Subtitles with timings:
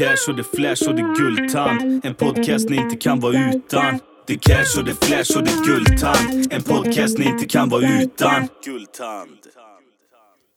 [0.00, 2.04] cash och det flash och det guldtand.
[2.04, 4.00] En podcast ni inte kan vara utan.
[4.26, 6.52] Det cash och det flash och det guldtand.
[6.52, 8.48] En podcast ni inte kan vara utan.
[8.64, 9.30] Guldtand.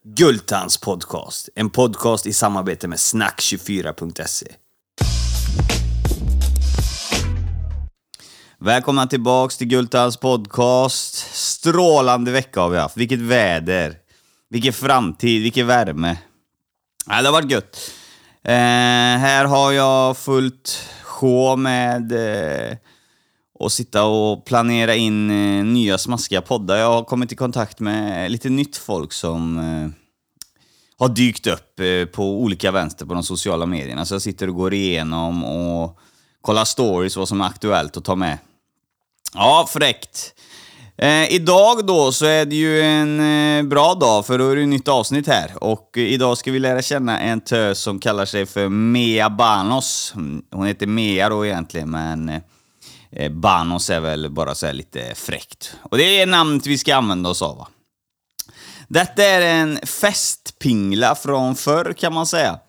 [0.05, 1.49] Guldtands podcast.
[1.55, 4.47] En podcast i samarbete med snack24.se.
[8.59, 11.15] Välkomna tillbaks till Guldtands podcast.
[11.35, 12.97] Strålande vecka har vi haft.
[12.97, 13.95] Vilket väder.
[14.49, 16.17] Vilken framtid, vilken värme.
[17.05, 17.93] Ja, det har varit gött.
[18.45, 22.77] Eh, här har jag fullt sjå med eh,
[23.59, 26.77] att sitta och planera in eh, nya smaskiga poddar.
[26.77, 29.89] Jag har kommit i kontakt med lite nytt folk som eh,
[30.97, 34.05] har dykt upp eh, på olika vänster på de sociala medierna.
[34.05, 35.99] Så jag sitter och går igenom och
[36.41, 38.37] kollar stories, vad som är aktuellt att ta med.
[39.33, 40.33] Ja, fräckt.
[40.97, 44.61] Eh, idag då så är det ju en eh, bra dag för då är det
[44.61, 45.51] ett nytt avsnitt här.
[45.63, 50.13] Och eh, idag ska vi lära känna en tös som kallar sig för Mea Banos.
[50.15, 52.31] Mm, hon heter Mea då egentligen men
[53.11, 55.75] eh, Banos är väl bara så här lite fräckt.
[55.81, 57.67] Och det är namnet vi ska använda oss av va?
[58.87, 62.59] Detta är en festpingla från förr kan man säga.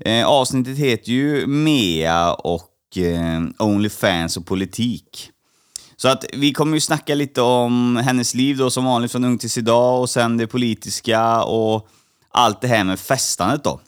[0.00, 5.30] Eh, avsnittet heter ju Mea och eh, Onlyfans och politik.
[5.96, 9.38] Så att vi kommer ju snacka lite om hennes liv då som vanligt från ung
[9.38, 11.88] tills idag och sen det politiska och
[12.30, 13.80] allt det här med festandet då.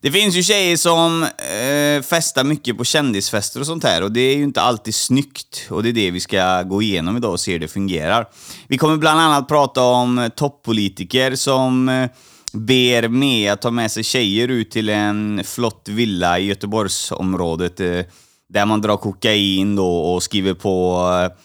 [0.00, 4.20] Det finns ju tjejer som eh, festar mycket på kändisfester och sånt här och det
[4.20, 5.66] är ju inte alltid snyggt.
[5.70, 8.28] Och det är det vi ska gå igenom idag och se hur det fungerar.
[8.68, 12.10] Vi kommer bland annat prata om eh, toppolitiker som eh,
[12.52, 18.00] ber Mea ta med sig tjejer ut till en flott villa i Göteborgsområdet eh,
[18.48, 21.42] där man drar kokain då och skriver på eh,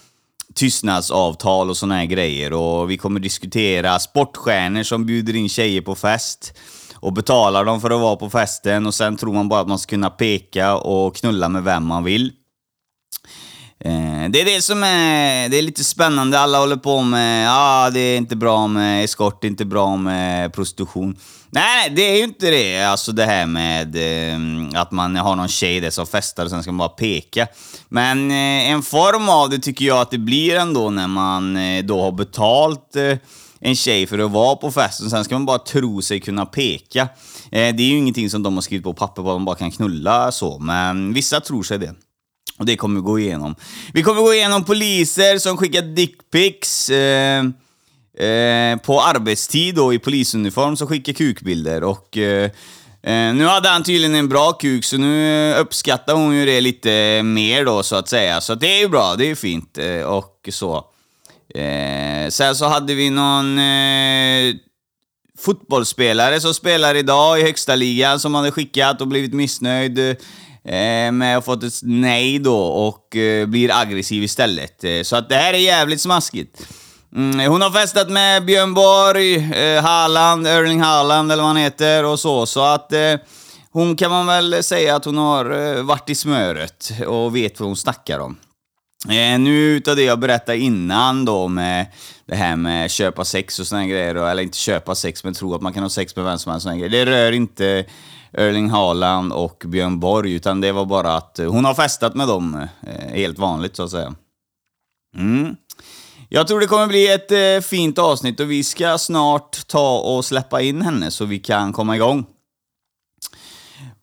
[0.56, 2.54] tystnadsavtal och såna här grejer.
[2.54, 6.54] Och vi kommer diskutera sportstjärnor som bjuder in tjejer på fest
[6.96, 9.80] och betalar dem för att vara på festen och sen tror man bara att man
[9.80, 12.32] ska kunna peka och knulla med vem man vill.
[13.80, 16.40] Eh, det är det som är, det är lite spännande.
[16.40, 19.66] Alla håller på med, ja ah, det är inte bra med eskort, det är inte
[19.66, 21.18] bra med prostitution.
[21.56, 22.84] Nej, det är ju inte det.
[22.84, 26.64] Alltså det här med eh, att man har någon tjej där som festar och sen
[26.64, 27.48] ska man bara peka.
[27.90, 31.84] Men eh, en form av det tycker jag att det blir ändå när man eh,
[31.84, 33.18] då har betalt eh,
[33.60, 37.02] en tjej för att vara på festen, sen ska man bara tro sig kunna peka.
[37.52, 39.56] Eh, det är ju ingenting som de har skrivit på papper på att man bara
[39.56, 41.94] kan knulla så, men vissa tror sig det.
[42.58, 43.56] Och det kommer vi gå igenom.
[43.94, 47.44] Vi kommer gå igenom poliser som skickar dickpics eh,
[48.18, 52.52] eh, på arbetstid då i polisuniform som skickar kukbilder och eh,
[53.04, 56.62] eh, nu hade han tydligen en bra kuk så nu eh, uppskattar hon ju det
[56.62, 58.42] lite mer då så att säga.
[58.42, 60.86] Så det är ju bra, det är ju fint eh, och så.
[61.56, 64.56] Eh, sen så hade vi någon eh,
[65.40, 71.38] fotbollsspelare som spelar idag i högsta ligan som hade skickat och blivit missnöjd eh, med
[71.38, 74.84] att fått ett nej då och eh, blir aggressiv istället.
[74.84, 76.68] Eh, så att det här är jävligt smaskigt.
[77.16, 82.06] Mm, hon har festat med Björn Borg, eh, Haaland, Erling Haaland eller vad han heter
[82.06, 82.46] och så.
[82.46, 83.16] Så att eh,
[83.72, 87.70] hon kan man väl säga att hon har eh, varit i smöret och vet vad
[87.70, 88.38] hon snackar om.
[89.10, 91.86] Eh, nu utav det jag berättade innan då med
[92.26, 95.56] det här med köpa sex och såna grejer, då, eller inte köpa sex men tro
[95.56, 96.68] att man kan ha sex med vem som helst.
[96.68, 96.90] grejer.
[96.90, 97.86] Det rör inte
[98.34, 102.68] Erling Haaland och Björn Borg, utan det var bara att hon har festat med dem
[102.88, 104.14] eh, helt vanligt så att säga.
[105.18, 105.56] Mm.
[106.36, 110.26] Jag tror det kommer bli ett eh, fint avsnitt och vi ska snart ta och
[110.26, 112.26] släppa in henne så vi kan komma igång.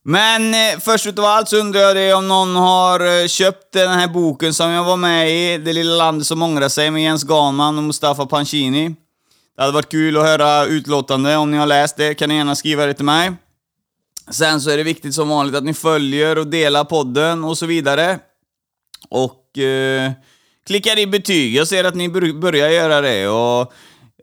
[0.04, 3.90] Men eh, först utav allt så undrar jag det om någon har eh, köpt den
[3.90, 7.24] här boken som jag var med i, Det lilla landet som ångrar sig med Jens
[7.24, 8.88] Ganman och Mustafa Pancini.
[9.56, 11.36] Det hade varit kul att höra utlåtande.
[11.36, 13.32] Om ni har läst det kan ni gärna skriva det till mig.
[14.30, 17.66] Sen så är det viktigt som vanligt att ni följer och delar podden och så
[17.66, 18.18] vidare.
[19.08, 20.12] Och eh,
[20.66, 21.54] klickar i betyg.
[21.54, 23.72] Jag ser att ni börjar göra det och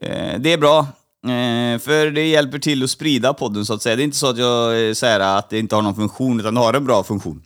[0.01, 0.79] eh, det är bra.
[1.23, 3.95] Eh, för det hjälper till att sprida podden så att säga.
[3.95, 6.53] Det är inte så att jag eh, säger att det inte har någon funktion, utan
[6.53, 7.41] det har en bra funktion.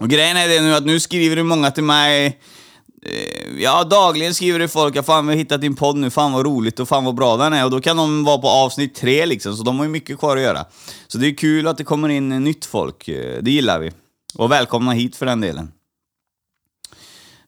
[0.00, 4.34] Och grejen är det nu att nu skriver det många till mig eh, Ja, dagligen
[4.34, 6.88] skriver det folk att fan vi har hittat din podd nu, fan vad roligt och
[6.88, 7.64] fan vad bra den är.
[7.64, 10.36] Och då kan de vara på avsnitt tre liksom, så de har ju mycket kvar
[10.36, 10.64] att göra.
[11.06, 13.92] Så det är kul att det kommer in nytt folk, eh, det gillar vi.
[14.34, 15.72] Och välkomna hit för den delen.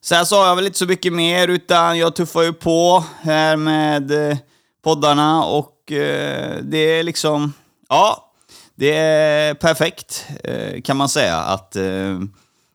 [0.01, 4.31] Sen sa jag väl inte så mycket mer, utan jag tuffar ju på här med
[4.31, 4.37] eh,
[4.83, 7.53] poddarna och eh, det är liksom,
[7.89, 8.31] ja,
[8.75, 11.71] det är perfekt eh, kan man säga att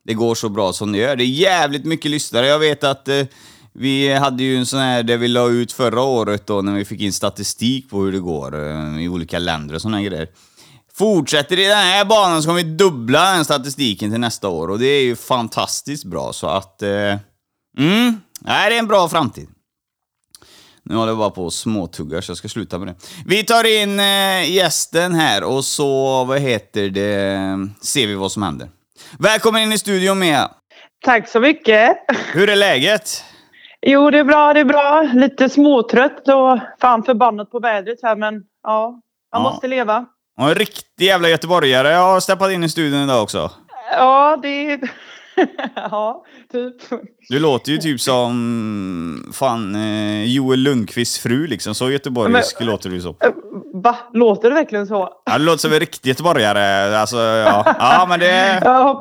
[0.07, 1.17] det går så bra som det gör.
[1.17, 2.47] Det är jävligt mycket lyssnare.
[2.47, 3.09] Jag vet att
[3.73, 6.85] vi hade ju en sån här där vi la ut förra året då när vi
[6.85, 8.55] fick in statistik på hur det går
[9.01, 10.29] i olika länder och såna här grejer
[10.99, 14.79] fortsätter i den här banan så kommer vi dubbla den statistiken till nästa år och
[14.79, 16.83] det är ju fantastiskt bra så att...
[16.83, 16.89] Eh,
[17.79, 19.49] mm, nej, det är en bra framtid.
[20.83, 22.95] Nu håller jag bara på och småtuggar så jag ska sluta med det.
[23.27, 27.39] Vi tar in eh, gästen här och så, vad heter det,
[27.83, 28.69] ser vi vad som händer.
[29.19, 30.51] Välkommen in i studion Mia!
[31.05, 31.97] Tack så mycket!
[32.33, 33.25] Hur är läget?
[33.87, 35.03] Jo, det är bra, det är bra.
[35.15, 39.01] Lite småtrött och fan förbannat på vädret här, men ja, man
[39.33, 39.51] Ja.
[39.51, 40.07] måste leva.
[40.41, 41.89] Och en riktig jävla göteborgare.
[41.89, 43.51] Jag har steppat in i studion idag också.
[43.93, 44.81] Ja, det
[45.77, 46.75] ja, typ.
[47.29, 51.75] Du låter ju typ som fan eh, Joel Lundqvists fru liksom.
[51.75, 53.17] Så göteborgisk låter du som.
[53.75, 53.97] Va?
[54.13, 55.09] Låter det verkligen så?
[55.25, 56.99] Ja, du låter som en riktig göteborgare.
[56.99, 57.75] Alltså, ja.
[57.79, 58.27] ja, men det,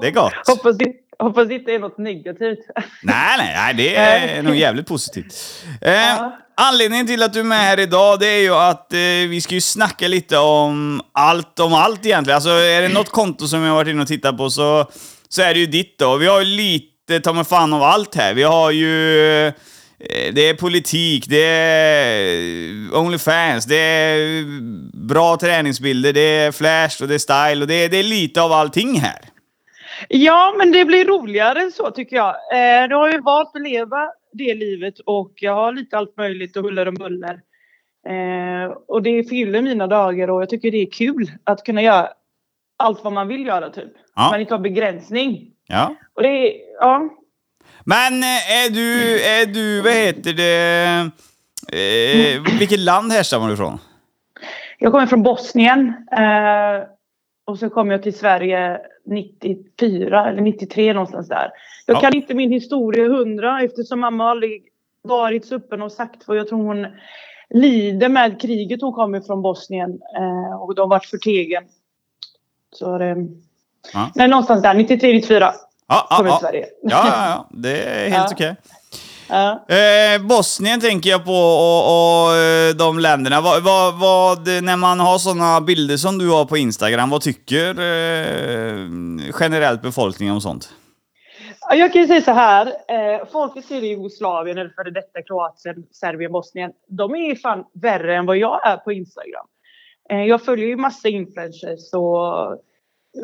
[0.01, 0.33] det är gott.
[0.47, 0.93] Hoppas, det-
[1.23, 2.59] hoppas det inte är något negativt.
[3.03, 5.33] Nej, nej, nej, det är nog jävligt positivt.
[5.81, 6.39] Eh, Ja.
[6.57, 8.99] Anledningen till att du är med här idag, det är ju att eh,
[9.29, 12.35] vi ska ju snacka lite om allt om allt egentligen.
[12.35, 14.85] Alltså är det något konto som jag har varit inne och tittat på så,
[15.29, 16.15] så är det ju ditt då.
[16.17, 18.33] Vi har ju lite, ta mig fan av allt här.
[18.33, 19.47] Vi har ju...
[19.47, 19.53] eh,
[20.33, 24.43] Det är politik, det är Onlyfans, det är
[25.07, 28.41] bra träningsbilder, det är flash och det är style och det är, det är lite
[28.41, 29.19] av allting här.
[30.09, 32.29] Ja, men det blir roligare än så tycker jag.
[32.29, 36.57] Eh, du har ju valt att leva det livet och jag har lite allt möjligt
[36.57, 37.39] och huller och buller.
[38.07, 42.09] Eh, och det fyller mina dagar och jag tycker det är kul att kunna göra
[42.77, 43.91] allt vad man vill göra typ.
[44.15, 44.29] Ja.
[44.31, 45.51] Man inte har begränsning.
[45.67, 45.95] Ja.
[46.13, 47.09] Och det ja.
[47.83, 51.11] Men eh, är du, är du, vad heter det,
[51.79, 53.79] eh, vilket land härstammar du ifrån?
[54.79, 55.93] Jag kommer från Bosnien.
[56.17, 56.87] Eh,
[57.45, 61.51] och så kom jag till Sverige 94 eller 93 någonstans där.
[61.85, 61.99] Jag Ja.
[62.01, 64.63] kan inte min historia hundra eftersom mamma aldrig
[65.01, 66.87] varit så öppen och sagt för jag tror hon
[67.49, 71.63] lider med kriget hon kommer från Bosnien eh, och de vart förtegen.
[72.75, 73.15] Så det...
[73.93, 74.11] Ja.
[74.15, 74.73] Nej, någonstans där.
[74.73, 75.51] 93, 94
[75.87, 76.39] Ja, ja, ja.
[76.53, 77.47] ja, ja, ja.
[77.51, 78.35] det är helt Ja.
[78.35, 78.55] okej.
[79.29, 79.65] Ja.
[79.67, 81.83] Eh, Bosnien tänker jag på och,
[82.25, 83.41] och eh, de länderna.
[83.41, 87.69] Vad, vad, vad, när man har sådana bilder som du har på Instagram, vad tycker
[87.69, 88.87] eh,
[89.39, 90.69] generellt befolkningen om sånt?
[91.69, 92.67] Ja, Jag kan ju säga så här.
[92.67, 96.71] Eh, folket i Jugoslavien, eller före detta Kroatien, Serbien, Bosnien.
[96.87, 99.45] De är ju fan värre än vad jag är på Instagram.
[100.09, 102.57] Eh, jag följer ju massa influencers och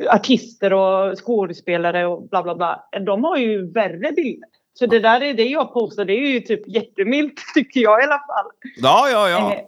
[0.09, 2.83] artister och skådespelare och bla bla bla.
[3.05, 4.48] De har ju värre bilder.
[4.79, 6.05] Så det där är det jag postar.
[6.05, 8.51] Det är ju typ jättemilt tycker jag i alla fall.
[8.75, 9.53] Ja, ja, ja.
[9.53, 9.59] Eh,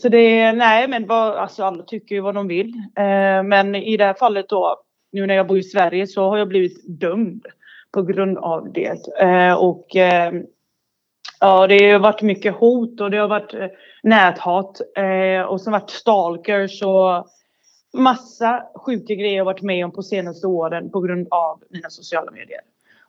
[0.00, 2.68] Så det är, nej men vad, alltså alla tycker ju vad de vill.
[2.96, 4.82] Eh, men i det här fallet då,
[5.12, 7.46] nu när jag bor i Sverige så har jag blivit dömd
[7.92, 9.20] på grund av det.
[9.20, 9.86] Eh, och
[11.40, 13.54] ja, det har varit mycket hot och det har varit
[14.02, 14.80] näthat
[15.48, 17.26] och så har varit stalkers och
[17.92, 22.30] massa sjuka grejer jag varit med om på senaste åren på grund av mina sociala
[22.30, 22.60] medier.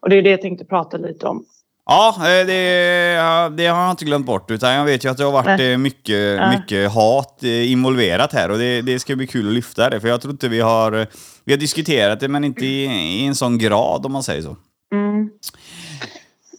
[0.02, 1.46] Och det är det jag tänkte prata lite om.
[1.86, 4.52] Ja, eh, det, det har jag inte glömt bort.
[4.52, 8.52] Utan jag vet ju att det har varit eh, mycket, mycket hat eh, involverat här
[8.52, 10.02] och det, det ska bli kul att lyfta det.
[10.02, 11.08] För jag tror inte vi har...
[11.44, 12.86] Vi har diskuterat det men inte i,
[13.22, 14.58] i en sån grad om man säger så.
[14.94, 15.30] Mm.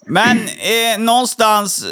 [0.06, 1.84] Men eh, någonstans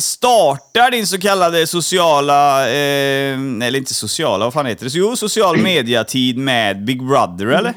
[0.00, 4.94] startar din så kallade sociala, eh, eller inte sociala, vad fan heter det?
[4.94, 7.70] Jo, social mediatid med Big Brother, eller?
[7.70, 7.74] Mm.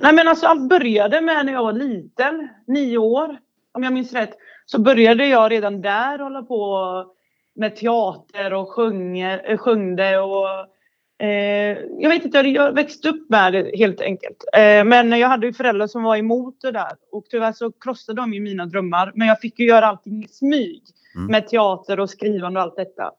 [0.00, 3.38] Nej men alltså allt började med när jag var liten, nio år
[3.72, 4.32] om jag minns rätt.
[4.66, 7.04] Så började jag redan där hålla på
[7.54, 10.48] med teater och sjunger, äh, sjungde och
[11.26, 14.44] eh, jag vet inte, jag växte upp med det helt enkelt.
[14.52, 18.20] Eh, men jag hade ju föräldrar som var emot det där och tyvärr så krossade
[18.20, 19.12] de ju mina drömmar.
[19.14, 20.82] Men jag fick ju göra allting i smyg
[21.14, 21.26] Mm.
[21.26, 23.10] med teater och skrivande och allt detta.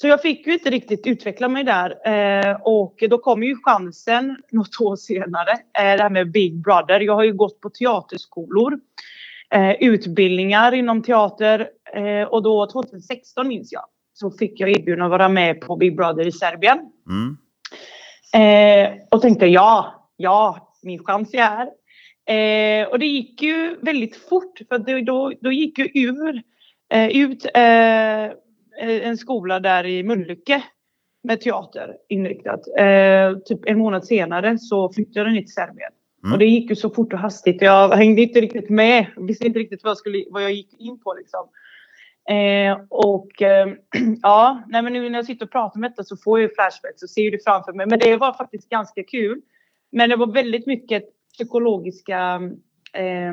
[0.00, 1.90] Så jag fick ju inte riktigt utveckla mig där.
[2.04, 5.50] Eh, och då kom ju chansen något år senare.
[5.50, 7.00] Eh, det här med Big Brother.
[7.00, 8.78] Jag har ju gått på teaterskolor.
[9.50, 11.68] Eh, utbildningar inom teater.
[12.28, 13.84] Och då 2016 minns jag.
[14.12, 16.78] Så fick jag erbjudande att vara med på Big Brother i Serbien.
[17.08, 17.36] Mm.
[19.10, 21.68] Och tänkte ja, ja, min chans är här.
[22.90, 26.42] Och det gick ju väldigt fort för då, då gick ju ur,
[27.12, 27.46] ut
[28.80, 30.62] en skola där i Mölnlycke
[31.22, 32.60] med teater inriktat.
[32.78, 35.92] Eh, typ en månad senare så flyttade jag ner till Serbien.
[36.24, 36.32] Mm.
[36.32, 37.62] Och det gick ju så fort och hastigt.
[37.62, 39.06] Jag hängde inte riktigt med.
[39.16, 41.48] Visste inte riktigt vad jag, skulle, vad jag gick in på liksom.
[42.30, 43.68] Eh, och eh,
[44.22, 46.54] ja, nej, men nu när jag sitter och pratar med detta så får jag ju
[46.54, 47.86] flashbacks och ser det framför mig.
[47.86, 49.40] Men det var faktiskt ganska kul.
[49.92, 52.40] Men det var väldigt mycket psykologiska
[52.92, 53.32] eh,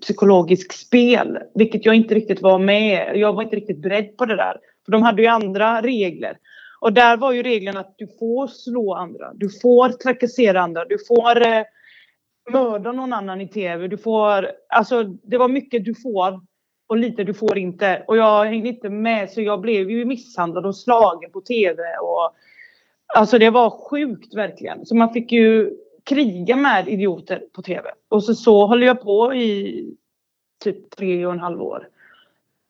[0.00, 3.16] psykologisk spel, vilket jag inte riktigt var med.
[3.16, 4.56] Jag var inte riktigt beredd på det där.
[4.84, 6.38] För de hade ju andra regler.
[6.80, 10.96] Och där var ju reglerna att du får slå andra, du får trakassera andra, du
[11.08, 11.62] får eh,
[12.50, 13.88] mörda någon annan i tv.
[13.88, 16.40] Du får, alltså det var mycket du får
[16.86, 18.04] och lite du får inte.
[18.06, 21.82] Och jag hängde inte med så jag blev ju misshandlad och slagen på tv.
[21.82, 22.34] Och,
[23.14, 24.86] alltså det var sjukt verkligen.
[24.86, 25.70] Så man fick ju
[26.04, 27.90] kriga med idioter på tv.
[28.08, 29.84] Och så, så håller jag på i
[30.64, 31.88] typ tre och en halv år.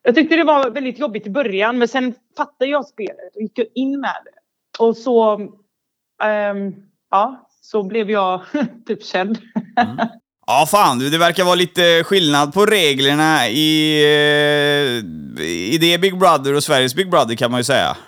[0.03, 3.59] Jag tyckte det var väldigt jobbigt i början men sen fattade jag spelet och gick
[3.75, 4.83] in med det.
[4.83, 6.75] Och så, um,
[7.11, 8.41] ja, så blev jag
[8.87, 9.37] typ känd.
[9.77, 10.07] Mm.
[10.47, 16.19] Ja, fan du, det verkar vara lite skillnad på reglerna i, eh, i det Big
[16.19, 17.97] Brother och Sveriges Big Brother kan man ju säga.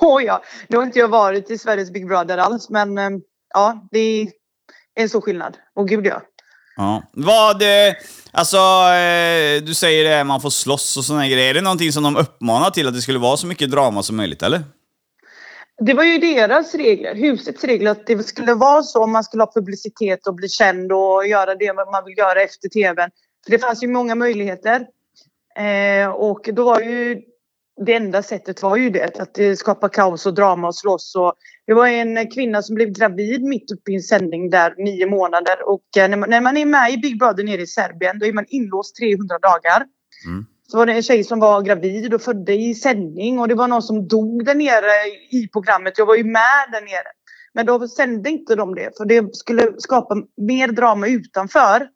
[0.00, 3.20] Oh, ja, nu har inte jag varit i Sveriges Big Brother alls, men ehm,
[3.54, 4.28] ja, det är
[4.94, 5.56] en så skillnad.
[5.74, 6.22] Och gud ja.
[6.76, 7.02] Ja.
[7.12, 7.94] Vad, eh,
[8.32, 11.50] alltså, eh, du säger det, man får slåss och sådana grejer.
[11.50, 14.16] Är det någonting som de uppmanar till, att det skulle vara så mycket drama som
[14.16, 14.62] möjligt, eller?
[15.78, 19.42] Det var ju deras regler, husets regler, att det skulle vara så om man skulle
[19.42, 23.10] ha publicitet och bli känd och göra det man vill göra efter tvn.
[23.44, 24.86] För det fanns ju många möjligheter.
[25.58, 27.22] Eh, och då var ju
[27.84, 31.14] det enda sättet var ju det, att skapa kaos och drama och slåss.
[31.16, 31.34] Och
[31.66, 35.68] det var en kvinna som blev gravid mitt uppe i en sändning där, nio månader.
[35.68, 38.26] Och eh, när man, när man är med i Big Brother nere i Serbien, då
[38.26, 39.86] är man inlåst 300 dagar.
[40.26, 40.46] Mm.
[40.68, 43.68] Så var det en tjej som var gravid och födde i sändning och det var
[43.68, 45.98] någon som dog där nere i programmet.
[45.98, 47.10] Jag var ju med där nere.
[47.54, 51.88] Men då sände inte de det för det skulle skapa mer drama utanför.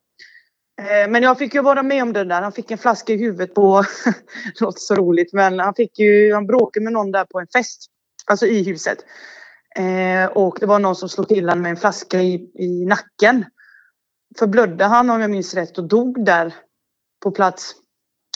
[0.81, 2.43] Eh, men jag fick ju vara med om det där.
[2.43, 3.85] Han fick en flaska i huvudet på...
[4.45, 6.35] det låter så roligt men han fick ju...
[6.35, 7.87] Han bråkade med någon där på en fest.
[8.27, 8.99] Alltså i huset.
[9.77, 13.45] Eh, och det var någon som slog till honom med en flaska i, i nacken.
[14.39, 16.55] Förblödde han om jag minns rätt och dog där
[17.23, 17.75] på plats.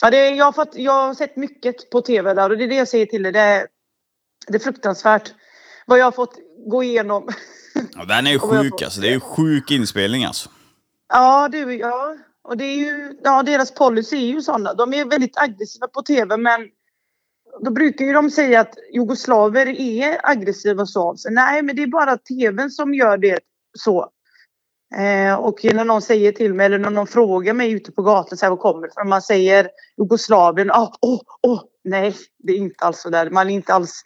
[0.01, 2.67] Ja, det, jag, har fått, jag har sett mycket på tv där och det är
[2.67, 3.31] det jag säger till dig.
[3.31, 3.67] Det,
[4.47, 5.33] det är fruktansvärt
[5.85, 7.29] vad jag har fått gå igenom.
[7.95, 9.01] Ja, den är ju sjuk alltså.
[9.01, 10.49] Det är ju sjuk inspelning alltså.
[11.07, 12.17] Ja, du, ja.
[12.47, 14.73] Och det är ju, ja, deras policy är ju sådana.
[14.73, 16.69] De är väldigt aggressiva på tv men
[17.61, 21.31] då brukar ju de säga att jugoslaver är aggressiva så av sig.
[21.31, 23.39] Nej, men det är bara tvn som gör det
[23.77, 24.09] så.
[24.95, 28.37] Eh, och när någon säger till mig eller när någon frågar mig ute på gatan
[28.37, 29.09] så här, var kommer ifrån?
[29.09, 30.71] Man säger Jugoslavien.
[30.71, 33.29] Åh, ah, oh, oh, nej, det är inte alls så där.
[33.29, 34.03] Man är inte alls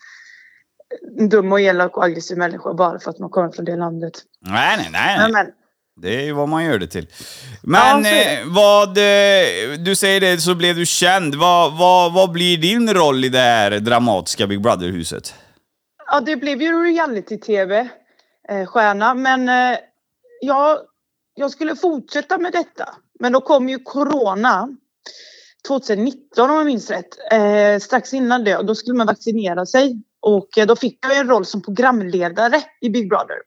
[1.17, 4.13] en dum och elak och aggressiv människa bara för att man kommer från det landet.
[4.39, 5.17] Nej, nej, nej.
[5.17, 5.31] nej.
[5.31, 5.53] Men,
[6.01, 7.08] det är ju vad man gör det till.
[7.63, 8.98] Men ja, eh, vad...
[8.98, 9.03] Eh,
[9.79, 11.36] du säger det, så blev du känd.
[11.36, 15.34] Vad, vad, vad blir din roll i det här dramatiska Big Brother-huset?
[16.12, 19.77] Ja, det blev ju reality-tv-stjärna, men eh,
[20.41, 20.77] jag,
[21.36, 22.89] jag skulle fortsätta med detta.
[23.20, 24.70] Men då kom ju corona
[25.68, 27.18] 2019 om jag minns rätt.
[27.32, 28.58] Eh, strax innan det.
[28.58, 30.03] Och då skulle man vaccinera sig.
[30.22, 33.38] Och eh, då fick jag en roll som programledare i Big Brother.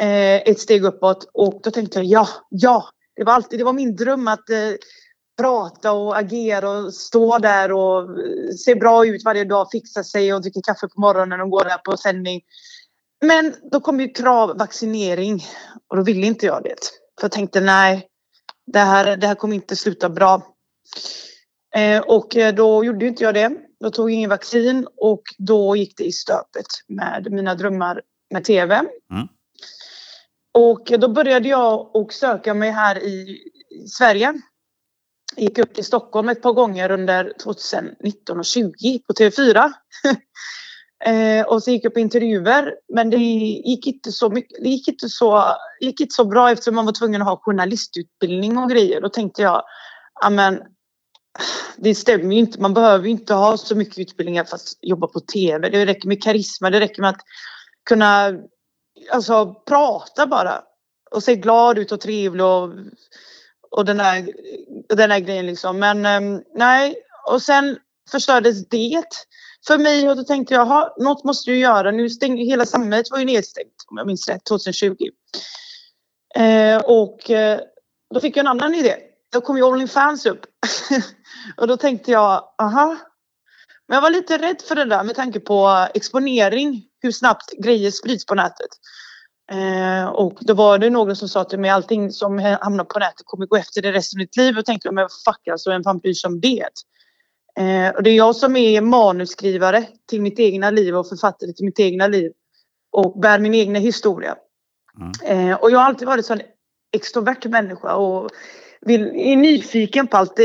[0.00, 1.30] Eh, ett steg uppåt.
[1.34, 2.88] Och då tänkte jag ja, ja.
[3.16, 4.56] Det var alltid det var min dröm att eh,
[5.38, 10.34] prata och agera och stå där och eh, se bra ut varje dag, fixa sig
[10.34, 12.40] och dricka kaffe på morgonen och gå där på sändning.
[13.24, 15.44] Men då kom ju krav vaccinering
[15.88, 16.76] och då ville inte jag det.
[17.20, 18.08] För jag tänkte nej,
[18.66, 20.42] det här, det här kommer inte sluta bra.
[21.76, 23.56] Eh, och eh, då gjorde inte jag det.
[23.80, 28.44] Då tog jag ingen vaccin och då gick det i stöpet med mina drömmar med
[28.44, 28.74] tv.
[28.74, 29.28] Mm.
[30.54, 33.38] Och då började jag och söka mig här i
[33.88, 34.34] Sverige.
[35.36, 39.72] Gick upp till Stockholm ett par gånger under 2019 och 20 på TV4.
[41.06, 42.74] Eh, och så gick jag på intervjuer.
[42.94, 45.44] Men det gick inte så, mycket, det gick inte så,
[45.80, 49.00] gick inte så bra eftersom man var tvungen att ha journalistutbildning och grejer.
[49.00, 49.62] Då tänkte jag,
[50.30, 50.60] men
[51.76, 52.60] det stämmer ju inte.
[52.60, 55.68] Man behöver ju inte ha så mycket utbildningar för att jobba på TV.
[55.68, 57.22] Det räcker med karisma, det räcker med att
[57.84, 58.32] kunna
[59.12, 60.62] alltså, prata bara.
[61.10, 62.70] Och se glad ut och trevlig och,
[63.70, 64.28] och den, där,
[64.88, 65.78] den där grejen liksom.
[65.78, 66.94] Men um, nej,
[67.26, 67.78] och sen
[68.10, 69.02] förstördes det
[69.66, 71.90] för mig och då tänkte jag, något måste du göra.
[71.90, 74.94] Nu stäng, hela samhället var ju nedstängt om jag minns rätt 2020.
[76.34, 77.60] Eh, och eh,
[78.14, 78.96] då fick jag en annan idé.
[79.32, 80.46] Då kom ju Onlyfans upp.
[81.56, 82.96] och då tänkte jag, aha.
[83.88, 87.90] Men jag var lite rädd för det där med tanke på exponering, hur snabbt grejer
[87.90, 88.68] sprids på nätet.
[89.52, 93.22] Eh, och då var det någon som sa till mig allting som hamnar på nätet
[93.24, 94.58] kommer gå efter det resten av ditt liv.
[94.58, 96.68] Och tänkte jag, men fuck alltså, vem fan bryr sig om det?
[97.58, 101.64] Eh, och det är jag som är manusskrivare till mitt egna liv och författare till
[101.64, 102.32] mitt egna liv
[102.92, 104.36] och bär min egna historia.
[105.00, 105.48] Mm.
[105.50, 106.40] Eh, och jag har alltid varit sån
[106.92, 108.30] extrovert människa och
[108.86, 110.40] vill, är nyfiken på allt.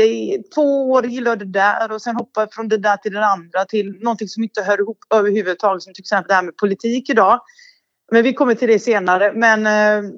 [0.54, 3.26] Två år gillar jag det där och sen hoppar jag från det där till det
[3.26, 7.10] andra till någonting som inte hör ihop överhuvudtaget som till exempel det här med politik
[7.10, 7.40] idag.
[8.12, 9.32] Men vi kommer till det senare.
[9.34, 10.10] Men eh,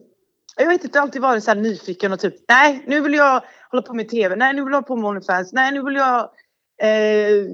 [0.57, 3.83] jag har inte, alltid varit så här nyfiken och typ nej, nu vill jag hålla
[3.83, 4.37] på med tv.
[4.37, 5.53] Nej, nu vill jag hålla på med OnlyFans.
[5.53, 6.31] Nej, nu vill jag
[6.83, 7.47] eh,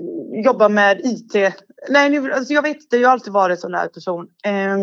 [0.45, 1.55] jobba med IT.
[1.89, 4.29] Nej, nu, alltså jag vet inte, jag har alltid varit en sån här person.
[4.45, 4.77] Eh,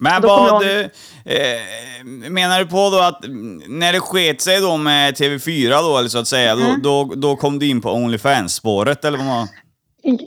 [0.00, 0.80] men vad jag-
[1.24, 3.24] eh, menar du på då att
[3.68, 6.82] när det sket sig då med TV4 då, eller så att säga, Mm.
[6.82, 9.48] då, då, då kom du in på Onlyfans-spåret eller vad man...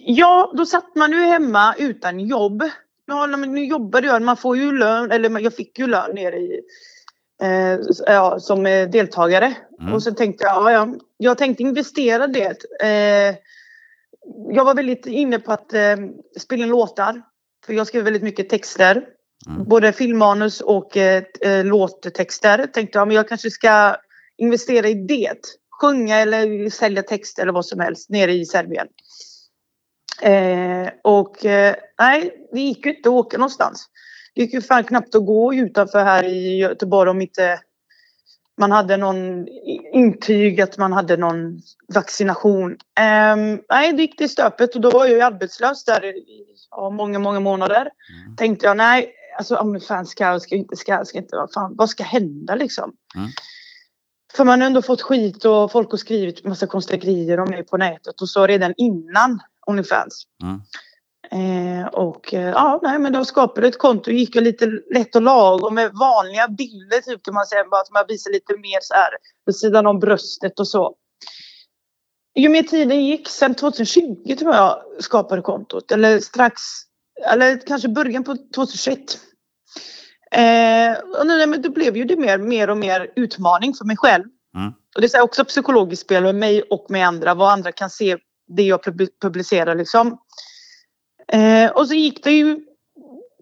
[0.05, 2.63] Ja, då satt man ju hemma utan jobb.
[3.07, 6.59] Ja, nu jobbade jag, man får ju lön, eller jag fick ju lön nere i,
[7.43, 9.53] eh, ja, som eh, deltagare.
[9.81, 9.93] Mm.
[9.93, 10.87] Och så tänkte jag, ja, ja,
[11.17, 12.57] jag tänkte investera det.
[12.83, 13.35] Eh,
[14.55, 15.95] jag var väldigt inne på att eh,
[16.39, 17.21] spela in låtar.
[17.65, 19.03] För jag skrev väldigt mycket texter.
[19.47, 19.63] Mm.
[19.63, 22.67] Både filmmanus och eh, eh, låttexter.
[22.67, 23.95] Tänkte jag, men jag kanske ska
[24.37, 25.39] investera i det.
[25.81, 28.87] Sjunga eller sälja text eller vad som helst nere i Serbien.
[30.21, 33.85] Eh, och eh, nej, det gick ju inte att åka någonstans.
[34.35, 37.59] Det gick ju fan knappt att gå utanför här i Göteborg om inte
[38.57, 39.47] man hade någon
[39.93, 41.61] intyg att man hade någon
[41.93, 42.71] vaccination.
[42.99, 43.35] Eh,
[43.69, 47.19] nej, det gick till stöpet och då var jag ju arbetslös där i ja, många,
[47.19, 47.89] många månader.
[48.37, 51.89] Tänkte jag, nej, alltså om fan ska, ska inte, ska, ska inte, vad fan, vad
[51.89, 52.93] ska hända liksom?
[53.15, 53.29] Mm.
[54.33, 57.65] För man har ändå fått skit och folk har skrivit massa konstiga grejer om mig
[57.65, 60.23] på nätet och så redan innan Onlyfans.
[60.43, 60.61] Mm.
[61.31, 65.21] Eh, och eh, ja, nej men då skapade ett konto gick jag lite lätt och
[65.21, 67.63] lagom med vanliga bilder typ kan man säga.
[67.71, 69.09] Bara att man visar lite mer så här
[69.45, 70.95] vid sidan om bröstet och så.
[72.35, 75.91] Ju mer tiden gick, sen 2020 tror jag skapade kontot.
[75.91, 76.61] Eller strax,
[77.31, 78.99] eller kanske början på 2021.
[80.31, 83.97] Eh, och nu, men då blev ju det mer, mer och mer utmaning för mig
[83.97, 84.23] själv.
[84.55, 84.73] Mm.
[84.95, 87.33] Och det är också psykologiskt spel med mig och med andra.
[87.33, 90.17] Vad andra kan se det jag pub- publicerar liksom.
[91.27, 92.65] Eh, och så gick det ju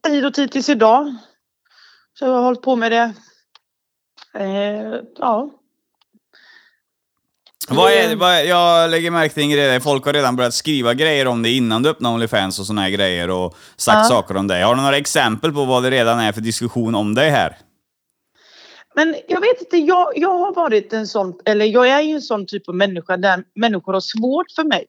[0.03, 1.15] tid och tid tills idag.
[2.19, 3.13] Så jag har hållit på med det.
[4.33, 5.58] Eh, ja.
[7.71, 10.93] Vad är det, vad jag lägger märke till en grej, folk har redan börjat skriva
[10.93, 14.03] grejer om det innan du öppnade Onlyfans och såna här grejer och sagt Ja.
[14.03, 14.63] saker om dig.
[14.63, 17.57] Har du några exempel på vad det redan är för diskussion om dig här?
[18.95, 22.21] Men jag vet inte, jag, jag har varit en sån, eller jag är ju en
[22.21, 24.85] sån typ av människa där människor har svårt för mig.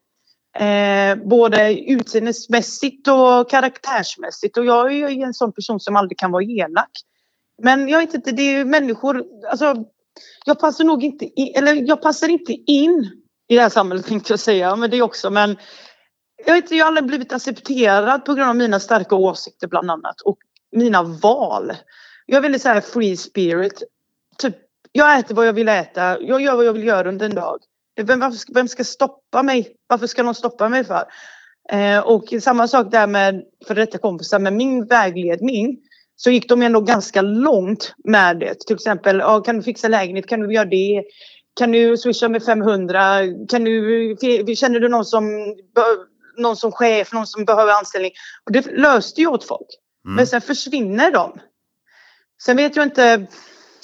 [0.59, 4.57] Eh, både utseendemässigt och karaktärsmässigt.
[4.57, 6.91] Och jag är ju en sån person som aldrig kan vara elak.
[7.63, 9.75] Men jag vet inte, det är ju människor, alltså
[10.45, 13.11] jag passar nog inte in, eller jag passar inte in
[13.49, 15.57] i det här samhället tänkte jag säga, men det också, men
[16.47, 20.21] jag vet jag har aldrig blivit accepterad på grund av mina starka åsikter bland annat
[20.21, 20.39] och
[20.73, 21.73] mina val.
[22.27, 23.83] Jag är väldigt så här free spirit.
[24.39, 24.57] Typ,
[24.93, 26.21] jag äter vad jag vill äta.
[26.21, 27.59] Jag gör vad jag vill göra under en dag.
[28.03, 29.77] Vem, varför ska- vem ska stoppa mig?
[29.87, 31.05] Varför ska någon stoppa mig för?
[31.73, 35.79] Eh, och samma sak där med för detta kompisar med min vägledning.
[36.23, 38.61] Så gick de ändå ganska långt med det.
[38.67, 40.27] Till exempel, ja, kan du fixa lägenhet?
[40.27, 41.05] Kan du göra det?
[41.57, 43.21] Kan du swisha med 500?
[43.49, 44.17] Kan du,
[44.57, 45.55] känner du någon som,
[46.37, 48.11] någon som chef, någon som behöver anställning?
[48.47, 49.69] Och det löste ju åt folk.
[50.05, 50.17] Mm.
[50.17, 51.41] Men sen försvinner de.
[52.43, 53.27] Sen vet jag inte.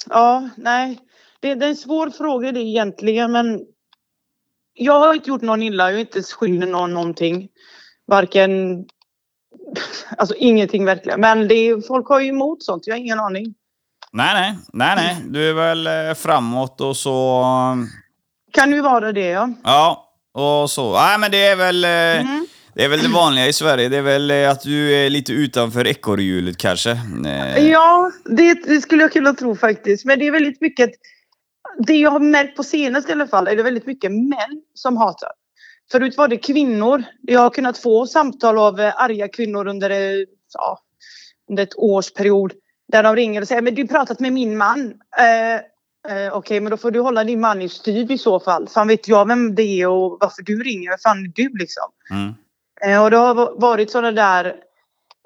[0.09, 0.99] Ja, nej.
[1.39, 3.59] Det, det är en svår fråga det egentligen men
[4.73, 5.89] jag har inte gjort någon illa.
[5.89, 7.49] Jag har inte skyldig någon någonting.
[8.07, 8.85] Varken
[10.17, 11.21] Alltså ingenting verkligen.
[11.21, 12.87] Men det folk har ju emot sånt.
[12.87, 13.53] Jag har ingen aning.
[14.11, 15.17] Nej, nej, nej, nej.
[15.29, 17.43] Du är väl eh, framåt och så...
[18.53, 19.49] Kan ju vara det ja.
[19.63, 20.93] Ja, och så.
[20.93, 21.83] Nej, men det är väl...
[21.83, 22.47] eh, Mm.
[22.73, 23.89] Det är väl det vanliga i Sverige.
[23.89, 26.97] Det är väl eh, att du är lite utanför ekorrhjulet kanske.
[27.57, 30.05] Ja, det, det skulle jag kunna tro faktiskt.
[30.05, 30.89] Men det är väldigt mycket.
[31.87, 34.97] Det jag har märkt på senaste i alla fall är det väldigt mycket män som
[34.97, 35.29] hatar.
[35.91, 37.03] Förut var det kvinnor.
[37.21, 40.79] Jag har kunnat få samtal av eh, arga kvinnor under, eh, ja,
[41.49, 42.53] under ett års period.
[42.91, 44.93] Där de ringer och säger men du har pratat med min man.
[45.19, 45.55] Eh,
[46.17, 48.67] eh, Okej, men då får du hålla din man i styr i så fall.
[48.67, 50.89] Fan vet jag vem det är och varför du ringer.
[50.89, 51.83] Vem fan är du liksom?
[52.11, 52.33] Mm.
[52.81, 54.55] Eh, Och det har va- varit sådana där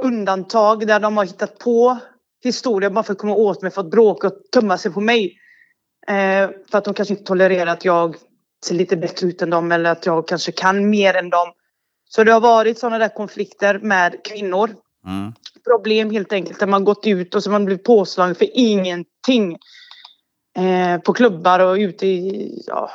[0.04, 1.98] undantag där de har hittat på
[2.44, 5.38] historier bara för att komma åt mig för att bråka och tumma sig på mig.
[6.08, 8.16] Eh, för att de kanske inte tolererar att jag
[8.66, 11.52] ser lite bättre ut än dem eller att jag kanske kan mer än dem.
[12.10, 14.70] Så det har varit sådana där konflikter med kvinnor.
[15.08, 15.34] Mm.
[15.66, 19.58] Problem helt enkelt där man gått ut och så man blivit påslagen för ingenting.
[20.58, 22.92] Eh, på klubbar och ute i, ja,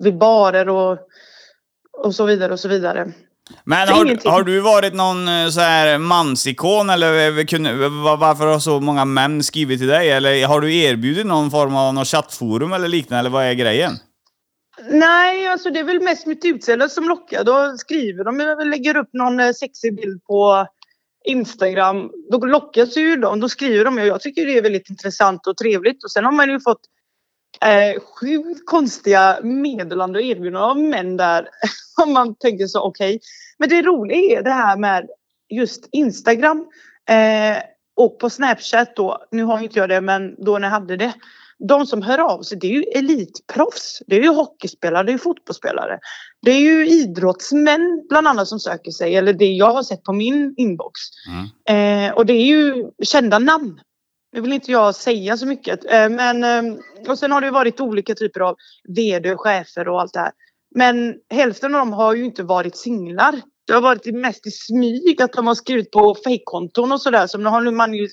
[0.00, 0.98] vid barer och,
[1.98, 3.12] och så vidare och så vidare.
[3.64, 8.58] Men har, har du varit någon eh, så här mansikon eller kunde, va- varför har
[8.58, 10.10] så många män skrivit till dig?
[10.10, 13.92] Eller har du erbjudit någon form av något chattforum eller liknande, eller vad är grejen?
[14.90, 17.44] Nej, alltså det är väl mest mitt utseende som lockar.
[17.44, 20.66] Då skriver de, jag lägger upp någon eh, sexig bild på
[21.24, 22.10] Instagram.
[22.30, 23.40] Då lockas ju de.
[23.40, 26.04] Då skriver de och jag tycker det är väldigt intressant och trevligt.
[26.04, 26.80] Och sen har man ju fått
[27.60, 31.48] eh, sju konstiga meddelanden och erbjudanden av män där.
[32.02, 33.20] Om man tänker så, okej.
[33.58, 35.08] Men det roliga är det här med
[35.48, 36.66] just Instagram
[37.08, 37.62] eh,
[37.96, 39.26] och på Snapchat då.
[39.30, 41.12] Nu har inte jag det, men då när jag hade det.
[41.58, 44.02] De som hör av sig, det är ju elitproffs.
[44.06, 45.98] Det är ju hockeyspelare, det är ju fotbollsspelare.
[46.42, 50.12] Det är ju idrottsmän bland annat som söker sig, eller det jag har sett på
[50.12, 51.00] min inbox.
[51.74, 53.80] Eh, och det är ju kända namn.
[54.32, 55.92] Nu vill inte jag säga så mycket.
[55.92, 56.74] Eh, men, eh,
[57.08, 58.56] och sen har det ju varit olika typer av
[58.88, 60.32] vd, chefer och allt det här.
[60.74, 63.40] Men hälften av dem har ju inte varit singlar.
[63.66, 67.26] Det har varit mest i smyg att de har skrivit på fejkkonton och sådär.
[67.26, 68.08] Så nu har man ju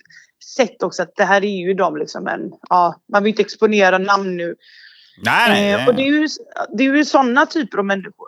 [0.57, 2.23] sett också att det här är ju de liksom.
[2.23, 4.55] Men ja, man vill inte exponera namn nu.
[5.23, 5.73] Nej, nej.
[5.73, 6.27] Eh, och det är ju,
[6.77, 8.27] det är ju sådana typer av människor.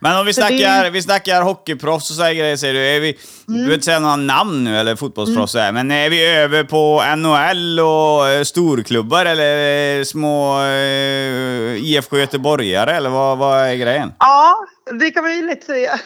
[0.00, 2.80] Men om vi Så det snackar, vi snackar hockeyproffs och så här grejer, säger du.
[2.86, 3.64] Är vi, Du Mm.
[3.64, 7.80] vill inte säga några namn nu, eller fotbollsproffs här, men är vi över på NHL
[7.80, 14.12] och eh, storklubbar eller eh, små eh, IFK Göteborgare, eller vad, vad är grejen?
[14.18, 14.56] Ja,
[15.00, 16.00] det kan man ju lätt säga.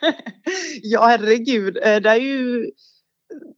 [0.82, 1.74] ja, herregud.
[1.74, 2.66] Det är ju...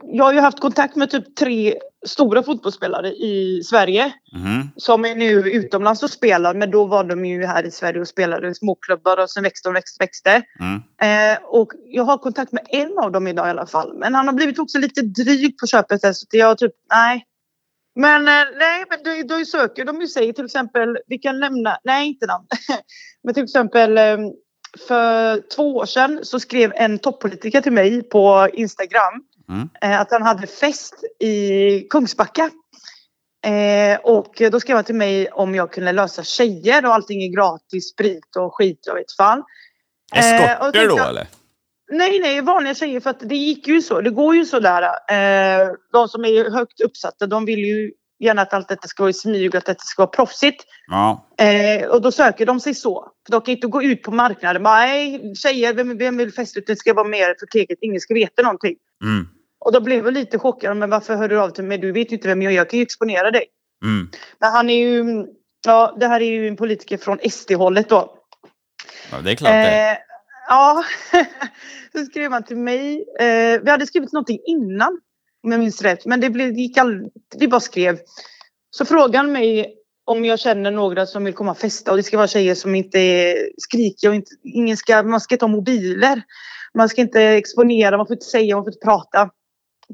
[0.03, 1.75] Jag har ju haft kontakt med typ tre
[2.07, 4.71] stora fotbollsspelare i Sverige Mhm.
[4.77, 6.55] som är nu utomlands och spelar.
[6.55, 9.69] Men då var de ju här i Sverige och spelade i småklubbar och sen växte
[9.69, 10.43] de växte, växte.
[10.61, 11.33] Mm.
[11.33, 13.99] Eh, och jag har kontakt med en av dem idag i alla fall.
[13.99, 16.17] Men han har blivit också lite dryg på köpet.
[16.17, 17.25] Så jag typ, nej.
[17.95, 21.79] Men eh, nej, men då, då söker de ju sig till exempel, vi kan nämna,
[21.85, 22.47] nej inte namn.
[23.23, 24.19] men till exempel eh,
[24.89, 29.69] för två år sedan så skrev en toppolitiker till mig på Instagram Mm.
[29.83, 32.51] eh, att han hade fest i Kungsbacka.
[33.47, 37.29] Eh, och då skrev han till mig om jag kunde lösa tjejer och allting är
[37.29, 39.43] gratis, sprit och skit, jag vet fan.
[40.15, 41.27] Eh, Eskorter tänkte då, eller?
[41.93, 44.01] Nej, nej, vanliga tjejer för att det gick ju så.
[44.01, 44.83] Det går ju så där.
[44.83, 49.11] Eh, de som är högt uppsatta, de vill ju gärna att allt detta ska vara
[49.11, 50.65] i smyg och att detta ska vara proffsigt.
[50.87, 51.27] Ja.
[51.39, 53.13] Eh, och då söker de sig så.
[53.27, 54.63] För de kan inte gå ut på marknaden.
[54.63, 56.67] Nej, tjejer, vem, vem vill festa ut?
[56.67, 57.79] Det ska vara mer förteget.
[57.81, 58.77] Ingen ska veta någonting.
[59.05, 59.29] Mm.
[59.69, 60.77] Och då blev jag lite chockad.
[60.77, 61.79] Men varför hör du av till mig?
[61.79, 62.57] Du vet ju inte vem jag är.
[62.57, 63.45] Jag kan ju exponera dig.
[63.85, 64.11] Mm.
[64.39, 65.27] Men han är ju...
[65.67, 68.15] Ja, det här är ju en politiker från SD-hållet då.
[69.13, 69.91] Ja, det är klart det.
[69.91, 69.97] Eh,
[70.49, 70.85] ja,
[71.93, 73.05] så skrev han till mig.
[73.21, 75.01] Eh, vi hade skrivit någonting innan,
[75.45, 76.07] om jag minns rätt.
[76.07, 77.99] Men det, blev, det gick all, vi bara skrev.
[78.71, 81.91] Så frågade han mig om jag känner några som vill komma och festa.
[81.91, 84.11] Och det ska vara tjejer som inte är skrikiga.
[84.11, 86.23] Och inte, ingen ska, man ska inte ha mobiler.
[86.75, 89.31] Man ska inte exponera, man får inte säga, man får inte prata.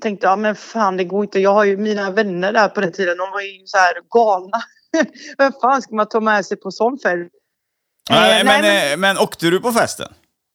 [0.00, 1.40] Tänkte, ja men fan det går inte.
[1.40, 3.18] Jag har ju mina vänner där på den tiden.
[3.18, 4.62] De var ju så här galna.
[5.38, 7.30] Vem fan ska man ta med sig på sån fest?
[8.11, 10.12] Nej, Eh, men, nej, eh, men åkte du på festen?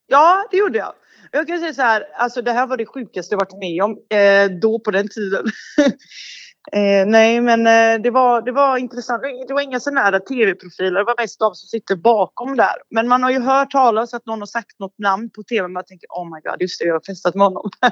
[0.08, 0.94] Ja, det gjorde jag.
[1.32, 3.98] Jag kan säga så här, alltså det här var det sjukaste jag varit med om
[4.18, 5.46] eh, då på den tiden.
[6.72, 9.22] eh, nej, men eh, det, var, det var intressant.
[9.48, 12.76] Det var inga sådana här tv-profiler, det var mest de som sitter bakom där.
[12.90, 15.68] Men man har ju hört talas att någon har sagt något namn på tv.
[15.68, 17.70] Man tänker, oh my god, just det, jag har festat med honom.
[17.82, 17.90] Ja.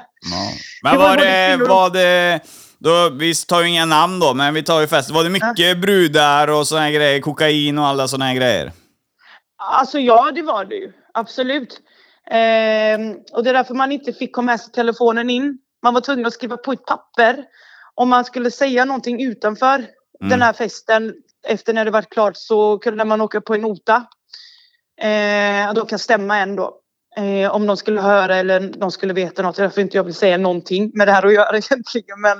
[0.82, 2.40] Men var det, var det,
[2.78, 5.14] då, vi tar ju inga namn då, men vi tar ju festen.
[5.14, 8.72] Var det mycket brudar och såna här grejer, kokain och alla såna här grejer?
[9.58, 10.92] Alltså ja, det var det ju.
[11.14, 11.80] Absolut.
[12.30, 15.58] Ehm, och det är därför man inte fick komma med sig telefonen in.
[15.82, 17.44] Man var tvungen att skriva på ett papper.
[17.98, 19.86] Om man skulle säga någonting utanför
[20.20, 21.14] den här festen
[21.46, 24.06] efter när det var klart så kunde man åka på en nota.
[25.00, 26.80] Eh, då kan stämma en då.
[27.16, 29.56] Eh, om de skulle höra eller de skulle veta något.
[29.56, 32.20] Därför inte jag vill säga någonting med det här att göra egentligen.
[32.20, 32.38] Men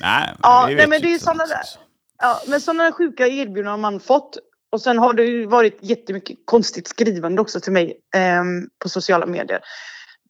[0.00, 1.48] Nej, Ja, nej, men det är något.
[1.48, 1.60] där.
[2.18, 4.38] Ja, men sådana sjuka erbjudanden man fått.
[4.72, 9.26] Och sen har det ju varit jättemycket konstigt skrivande också till mig ehm, på sociala
[9.26, 9.60] medier.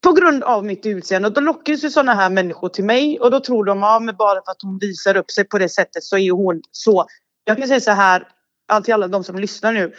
[0.02, 1.28] På grund av mitt utseende.
[1.28, 4.16] Och då lockas ju sådana här människor till mig och då tror de ja, men
[4.16, 7.06] bara för att hon visar upp sig på det sättet så är hon så.
[7.44, 8.28] Jag kan säga så här,
[8.68, 9.92] allt till alla de som lyssnar nu.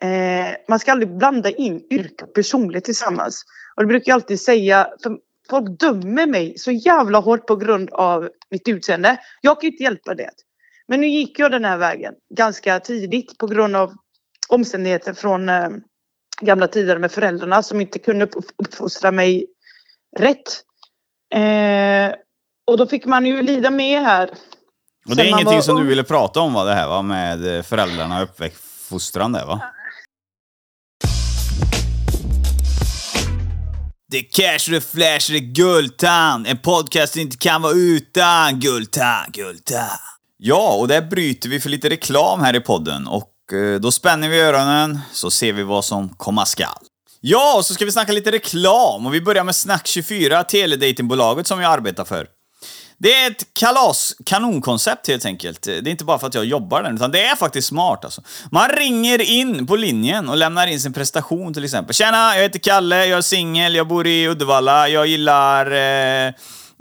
[0.00, 3.44] Eh, man ska aldrig blanda in yrke och personlighet tillsammans.
[3.76, 5.18] Och det brukar jag alltid säga, för
[5.50, 9.20] folk dömer mig så jävla hårt på grund av mitt utseende.
[9.40, 10.30] Jag kan ju inte hjälpa det.
[10.88, 13.92] Men nu gick jag den här vägen ganska tidigt på grund av
[14.48, 15.68] omständigheter från eh,
[16.40, 19.46] gamla tider med föräldrarna som inte kunde upp- uppfostra mig
[20.18, 20.62] rätt.
[21.34, 22.14] Eh,
[22.70, 24.30] och då fick man ju lida med här.
[25.08, 27.56] Och det är ingenting var som du ville prata om va, det här va, med
[27.56, 29.60] eh, föräldrarna och uppväxtfostran där va?
[34.10, 36.46] Det är cash, det är flash, det är Guldtand.
[36.46, 38.60] En podcast inte kan vara utan.
[38.60, 40.00] Guldtand, Guldtand.
[40.38, 44.28] Ja, och där bryter vi för lite reklam här i podden och Eh, då spänner
[44.28, 46.78] vi öronen så ser vi vad som komma skall.
[47.20, 51.60] Ja, och så ska vi snacka lite reklam och vi börjar med Snack24, teledatingbolaget som
[51.60, 52.26] jag arbetar för.
[52.98, 55.62] Det är ett kalas, kanonkoncept helt enkelt.
[55.62, 58.22] Det är inte bara för att jag jobbar där, utan det är faktiskt smart alltså.
[58.50, 61.94] Man ringer in på linjen och lämnar in sin prestation till exempel.
[61.94, 66.32] Tjena, jag heter Kalle, jag är singel, jag bor i Uddevalla, jag gillar eh,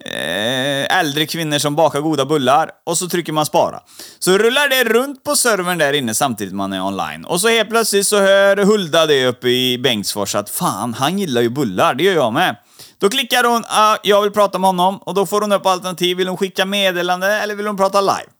[0.04, 2.70] Eh, äldre kvinnor som bakar goda bullar.
[2.86, 3.80] Och så trycker man spara.
[4.20, 7.26] Så rullar det runt på servern där inne samtidigt man är online.
[7.26, 11.42] Och så helt plötsligt så hör Hulda det uppe i Bengtsfors att fan, han gillar
[11.42, 12.56] ju bullar, det gör jag med.
[13.00, 16.18] Då klickar hon uh, “Jag vill prata med honom” och då får hon upp alternativ.
[16.18, 18.35] Vill hon skicka meddelande eller vill hon prata live?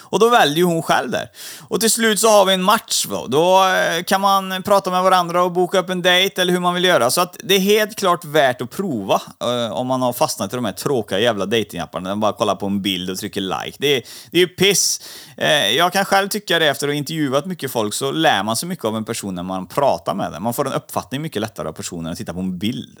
[0.00, 1.28] Och då väljer hon själv där.
[1.68, 3.26] Och till slut så har vi en match då.
[3.26, 6.74] Då eh, kan man prata med varandra och boka upp en dejt eller hur man
[6.74, 7.10] vill göra.
[7.10, 10.56] Så att det är helt klart värt att prova uh, om man har fastnat i
[10.56, 13.76] de här tråkiga jävla dejtingapparna, där man bara kollar på en bild och trycker like.
[13.78, 15.00] Det är, det är ju piss.
[15.42, 18.56] Uh, jag kan själv tycka det efter att ha intervjuat mycket folk så lär man
[18.56, 20.42] sig mycket av en person när man pratar med den.
[20.42, 23.00] Man får en uppfattning mycket lättare av personen än att titta på en bild.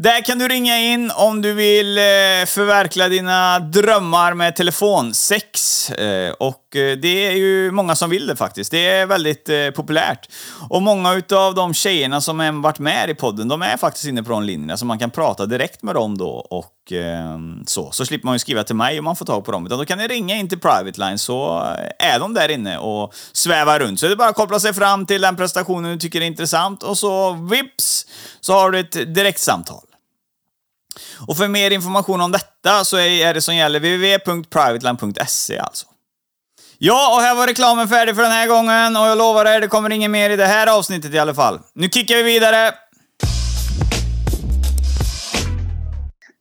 [0.00, 2.02] Där kan du ringa in om du vill eh,
[2.46, 5.90] förverkliga dina drömmar med telefonsex.
[5.90, 8.70] Eh, och eh, det är ju många som vill det faktiskt.
[8.70, 10.28] Det är väldigt populärt.
[10.68, 14.22] Och många utav de tjejerna som har varit med i podden, de är faktiskt inne
[14.22, 17.90] på de linjerna, så man kan prata direkt med dem då och ehm, så.
[17.90, 19.66] Så slipper man ju skriva till mig om man får tag på dem.
[19.66, 21.62] Utan då kan ni ringa in till Private Line så
[21.98, 24.00] är de där inne och svävar runt.
[24.00, 26.82] Så det är bara att koppla sig fram till den prestationen du tycker är intressant
[26.82, 28.06] och så vips
[28.40, 29.87] så har du ett direktsamtal.
[31.26, 35.86] Och för mer information om detta så är det som gäller www.privateline.se alltså.
[36.78, 39.68] Ja, och här var reklamen färdig för den här gången och jag lovar er, det
[39.68, 41.60] kommer inget mer i det här avsnittet i alla fall.
[41.74, 42.74] Nu kickar vi vidare!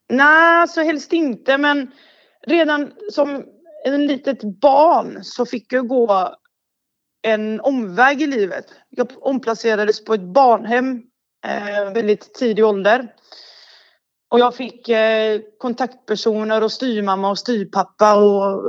[0.09, 1.91] Nej, så helst inte, men
[2.47, 3.43] redan som
[3.85, 6.35] en litet barn så fick jag gå
[7.21, 8.65] en omväg i livet.
[8.89, 11.01] Jag omplacerades på ett barnhem
[11.45, 13.07] eh, väldigt tidig ålder.
[14.29, 18.15] Och jag fick eh, kontaktpersoner och styrmamma och styrpappa.
[18.15, 18.63] Och,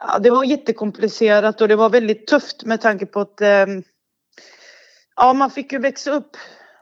[0.00, 3.66] ja, det var jättekomplicerat och det var väldigt tufft med tanke på att eh,
[5.16, 6.36] ja, man fick ju växa upp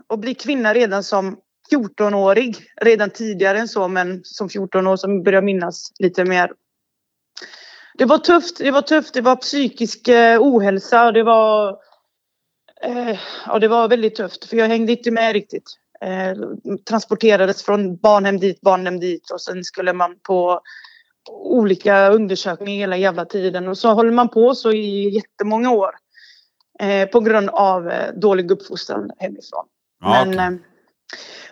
[0.06, 1.36] och bli kvinna redan som
[1.70, 2.56] 14-årig.
[2.80, 6.52] Redan tidigare än så, men som 14 år som börjar minnas lite mer.
[7.98, 11.12] Det var tufft, det var tufft, det var psykisk eh, ohälsa.
[11.12, 11.78] Det var,
[12.82, 16.34] eh, ja, det var väldigt tufft för jag hängde inte med riktigt eh,
[16.88, 20.60] transporterades från barnhem dit, barnhem dit och sen skulle man på
[21.28, 25.90] olika undersökningar hela jävla tiden och så håller man på så i jättemånga år
[26.80, 29.66] eh, på grund av eh, dålig uppfostran hemifrån.
[30.00, 30.60] Ja, men, eh,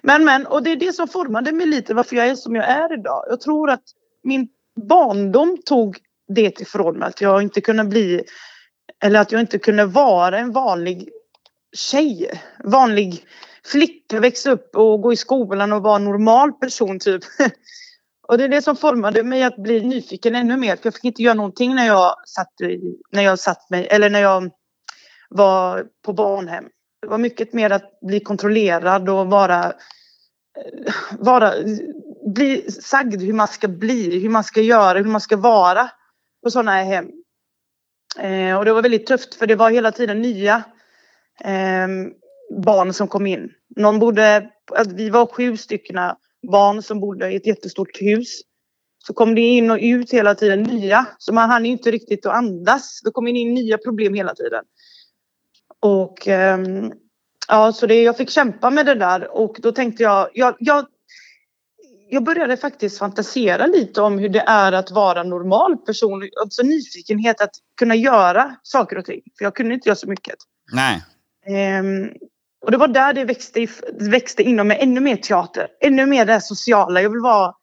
[0.02, 2.64] men, men, och det är det som formade mig lite varför jag är som jag
[2.64, 3.24] är idag.
[3.28, 3.84] Jag tror att
[4.22, 4.48] min
[4.88, 5.98] barndom tog
[6.34, 8.24] det ifrån mig att jag inte kunde bli
[9.04, 11.08] eller att jag inte kunde vara en vanlig
[11.76, 12.40] tjej.
[12.64, 13.26] Vanlig
[13.66, 17.22] flicka, växa upp och gå i skolan och vara en normal person typ.
[18.28, 20.76] Och det är det som formade mig att bli nyfiken ännu mer.
[20.76, 22.52] För jag fick inte göra någonting när jag satt,
[23.12, 24.50] när jag satt mig, eller när jag
[25.28, 26.64] var på barnhem.
[27.02, 31.52] Det var mycket mer att bli kontrollerad och vara, eh, vara
[32.34, 35.90] bli sagd hur man ska bli, hur man ska göra, hur man ska vara
[36.42, 37.10] på sådana här hem.
[38.18, 40.62] Eh, och det var väldigt tufft för det var hela tiden nya.
[41.44, 41.88] Eh,
[42.64, 43.50] barn som kom in.
[43.76, 44.50] Någon bodde,
[44.94, 45.96] vi var sju stycken
[46.50, 48.40] barn som bodde i ett jättestort hus.
[49.06, 51.06] Så kom det in och ut hela tiden nya.
[51.18, 53.00] Så man hann inte riktigt att andas.
[53.04, 54.64] Det kom in nya problem hela tiden.
[55.80, 56.92] Och um,
[57.48, 60.86] ja, så det, jag fick kämpa med det där och då tänkte jag, jag, jag
[62.12, 66.28] jag började faktiskt fantisera lite om hur det är att vara normal person.
[66.42, 69.20] Alltså nyfikenhet att kunna göra saker och ting.
[69.38, 70.34] För jag kunde inte göra så mycket.
[70.72, 71.02] Nej.
[71.46, 72.10] Ehm,
[72.62, 73.66] och det var där det växte,
[74.00, 75.68] växte inom mig ännu mer teater.
[75.80, 77.02] Ännu mer det sociala.
[77.02, 77.54] Jag vill vara,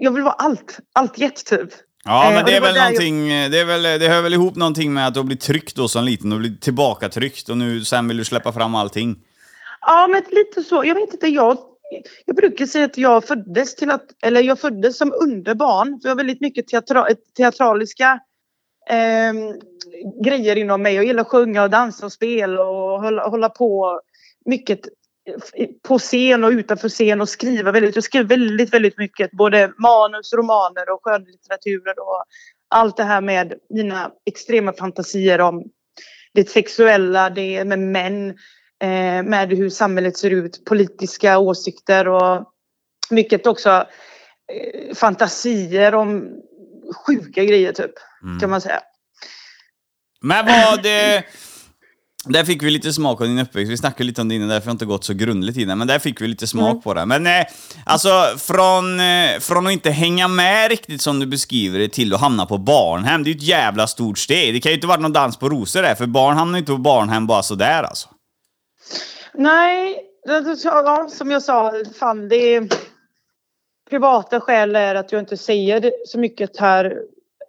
[0.00, 0.78] jag vill vara allt.
[0.94, 1.70] Allt jätt typ.
[2.04, 4.56] Ja, Eh, men och det är väl någonting, det, är väl, det hör väl ihop
[4.56, 7.84] någonting med att du har blivit tryckt då som liten och blivit tillbakatryckt och nu
[7.84, 9.16] sen vill du släppa fram allting.
[9.80, 10.84] Ja, men lite så.
[10.84, 11.58] Jag vet inte, jag,
[12.26, 16.00] jag brukar säga att jag föddes till att, eller jag föddes som underbarn.
[16.00, 18.20] För jag har väldigt mycket teatra, teatraliska
[18.90, 19.54] ehm,
[20.24, 20.94] grejer inom mig.
[20.94, 24.00] Jag gillar att sjunga och dansa och spela och hålla, hålla på
[24.48, 24.80] mycket
[25.82, 27.94] på scen och utanför scen och skriva väldigt.
[27.94, 29.30] Jag skriver väldigt, väldigt mycket.
[29.30, 32.24] Både manus, romaner och skönlitteraturer och
[32.68, 35.64] allt det här med mina extrema fantasier om
[36.34, 38.28] det sexuella, det med män,
[38.82, 42.52] eh, med hur samhället ser ut, politiska åsikter och
[43.10, 43.70] mycket också
[44.52, 46.28] eh, fantasier om
[47.06, 47.92] sjuka grejer typ,
[48.40, 48.80] kan man säga.
[50.20, 51.24] Men vad det...
[52.28, 53.70] Där fick vi lite smak av din uppväxt.
[53.72, 55.86] Vi snackade lite om din, därför har jag inte gått så grundligt i den, men
[55.86, 56.82] där fick vi lite smak Mm.
[56.82, 57.06] på det.
[57.06, 57.46] Men eh,
[57.84, 62.20] alltså, från, eh, från att inte hänga med riktigt som du beskriver det till att
[62.20, 64.54] hamna på barnhem, det är ju ett jävla stort steg.
[64.54, 66.72] Det kan ju inte varit någon dans på rosor där, för barn hamnar ju inte
[66.72, 68.08] på barnhem bara sådär alltså.
[69.34, 72.68] Nej, det- ja, som jag sa, fan det är
[73.90, 76.94] privata skäl är att jag inte säger det så mycket här.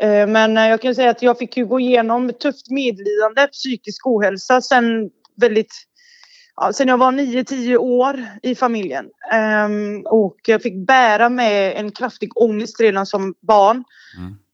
[0.02, 4.08] Eh, Men eh, jag kan säga att jag fick ju gå igenom tufft medlidande, psykisk
[4.08, 5.74] ohälsa sen väldigt
[6.62, 9.06] Ja, sen jag var 9-10 år i familjen.
[9.32, 13.84] Ehm, och jag fick bära med en kraftig ångest redan som barn.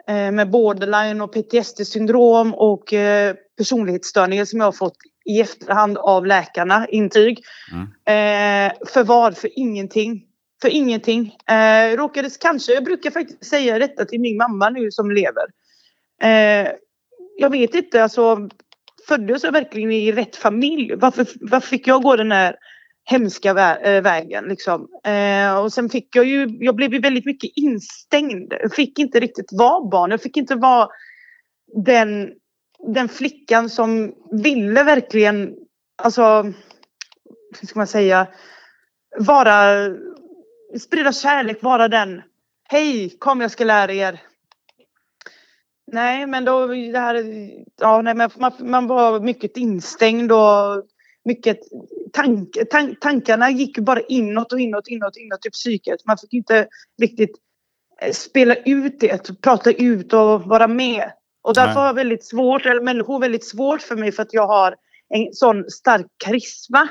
[0.08, 6.26] Eh, med borderline och PTSD-syndrom och eh, personlighetsstörningar som jag har fått i efterhand av
[6.26, 7.40] läkarna, intyg.
[8.06, 9.38] Eh, för vad?
[9.38, 10.24] För ingenting.
[10.62, 11.36] För ingenting.
[11.50, 15.46] Eh, råkades kanske, jag brukar faktiskt säga detta till min mamma nu som lever.
[16.22, 16.72] Eh,
[17.38, 18.50] jag vet inte, alltså
[19.08, 20.96] föddes jag verkligen i rätt familj?
[20.96, 22.56] Varför, varför fick jag gå den här
[23.10, 24.88] hemska vä- eh, vägen liksom?
[25.06, 28.54] Eh, och sen fick jag ju, jag blev ju väldigt mycket instängd.
[28.62, 30.12] Jag fick inte riktigt vara barn.
[30.12, 30.88] Jag fick inte vara
[31.86, 32.32] den,
[32.96, 35.54] den flickan som ville verkligen,
[36.04, 36.44] alltså,
[37.60, 38.28] hur ska man säga,
[39.18, 39.88] vara,
[40.80, 42.22] sprida kärlek, vara den.
[42.70, 44.22] Hej, kom jag ska lära er.
[45.92, 47.26] Nej, men då det här,
[47.82, 50.86] ja, nej, men man, man var mycket instängd och
[51.26, 51.60] mycket
[52.14, 56.06] tank, tank, tankarna gick bara inåt och inåt, inåt, inåt i psyket.
[56.06, 56.68] Man fick inte
[57.02, 57.32] riktigt
[58.02, 61.12] eh, spela ut det, prata ut och vara med.
[61.42, 61.78] Och därför Nej.
[61.78, 64.76] har jag väldigt svårt, eller människor väldigt svårt för mig för att jag har
[65.10, 66.90] en sån stark karisma.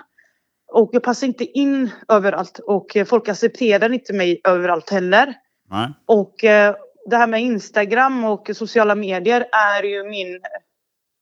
[0.75, 5.35] Och jag passar inte in överallt och eh, folk accepterar inte mig överallt heller.
[5.71, 5.89] Nej.
[6.07, 6.75] Och eh,
[7.11, 10.41] det här med Instagram och sociala medier är ju min,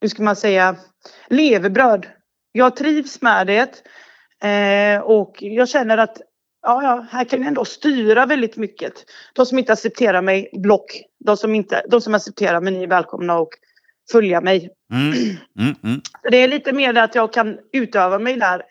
[0.01, 0.77] hur ska man säga,
[1.29, 2.07] levebröd.
[2.53, 3.83] Jag trivs med det.
[4.49, 6.21] Eh, och jag känner att
[6.62, 8.93] ja, ja, här kan jag ändå styra väldigt mycket.
[9.33, 11.03] De som inte accepterar mig, block.
[11.25, 13.51] De som, inte, de som accepterar mig, ni är välkomna och
[14.12, 14.71] följa mig.
[14.93, 15.12] Mm.
[15.59, 16.01] Mm, mm.
[16.31, 18.62] Det är lite mer att jag kan utöva mig där.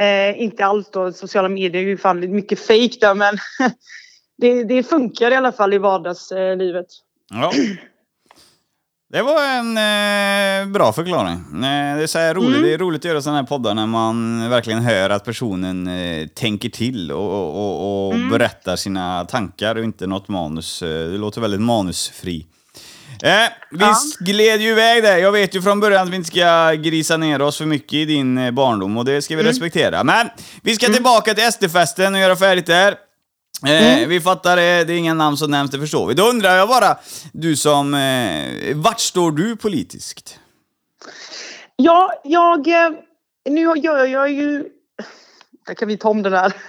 [0.00, 3.38] Eh, inte allt då, sociala medier är ju fan mycket fejk där men
[4.38, 6.86] det, det funkar i alla fall i vardagslivet.
[7.30, 7.52] Ja.
[9.12, 11.34] Det var en eh, bra förklaring.
[11.64, 12.48] Eh, det, är så roligt.
[12.48, 12.62] Mm.
[12.62, 16.26] det är roligt att göra sådana här poddar när man verkligen hör att personen eh,
[16.28, 18.30] tänker till och, och, och, och Mm.
[18.30, 20.82] berättar sina tankar och inte något manus.
[20.82, 22.46] Eh, Det låter väldigt manusfri.
[23.22, 23.30] Eh,
[23.70, 23.94] vi Ja.
[24.20, 25.16] gled ju iväg där.
[25.18, 28.04] Jag vet ju från början att vi inte ska grisa ner oss för mycket i
[28.04, 30.04] din eh, barndom och det ska vi respektera.
[30.04, 30.28] Men
[30.62, 32.94] vi ska tillbaka till SD-festen och göra färdigt där.
[33.66, 36.14] Eh, Vi fattar det, det är inga namn som nämns, det förstår vi.
[36.14, 36.98] Då undrar jag bara,
[37.32, 37.94] du som...
[37.94, 40.38] Eh, vart står du politiskt?
[41.76, 42.68] Ja, jag...
[42.68, 42.90] eh,
[43.50, 44.64] Nu gör jag ju...
[45.66, 46.52] Där kan vi ta om det där.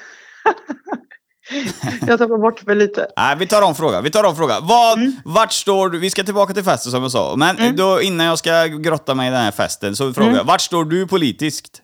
[2.08, 3.08] jag tappar bort mig lite.
[3.18, 4.02] Nej, vi tar om fråga.
[4.02, 4.60] Vi tar om fråga.
[4.60, 6.00] Vad, Vart står du?
[6.00, 7.36] Vi ska tillbaka till festen som jag sa.
[7.36, 10.44] Men eh, då, innan jag ska grotta mig i den här festen så frågar jag,
[10.44, 11.82] vart står du politiskt?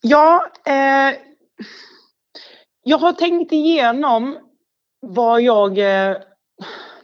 [0.00, 1.16] Ja, eh,
[2.82, 4.36] jag har tänkt igenom
[5.06, 5.78] vad jag...
[5.78, 6.16] Eh,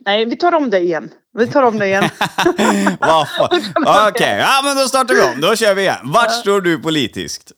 [0.07, 1.11] nej, vi tar om det igen.
[1.39, 2.05] Vi tar om det igen.
[4.09, 5.41] Okej, ja men då startar vi om.
[5.41, 6.01] Då kör vi igen.
[6.03, 7.53] Vart står du politiskt?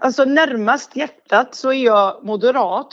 [0.00, 2.88] Alltså närmast hjärtat så är jag moderat.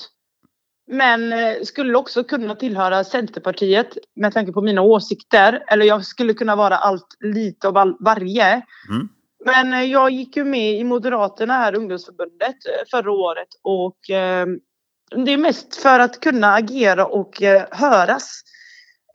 [0.88, 5.64] Men eh, skulle också kunna tillhöra Centerpartiet med tanke på mina åsikter.
[5.68, 8.54] Eller jag skulle kunna vara allt lite av all, varje.
[8.90, 9.10] Mm.
[9.46, 13.48] Men eh, jag gick ju med i Moderaterna här, ungdomsförbundet, eh, förra året.
[13.62, 14.48] Och eh,
[15.26, 18.42] det är mest för att kunna agera och eh, höras.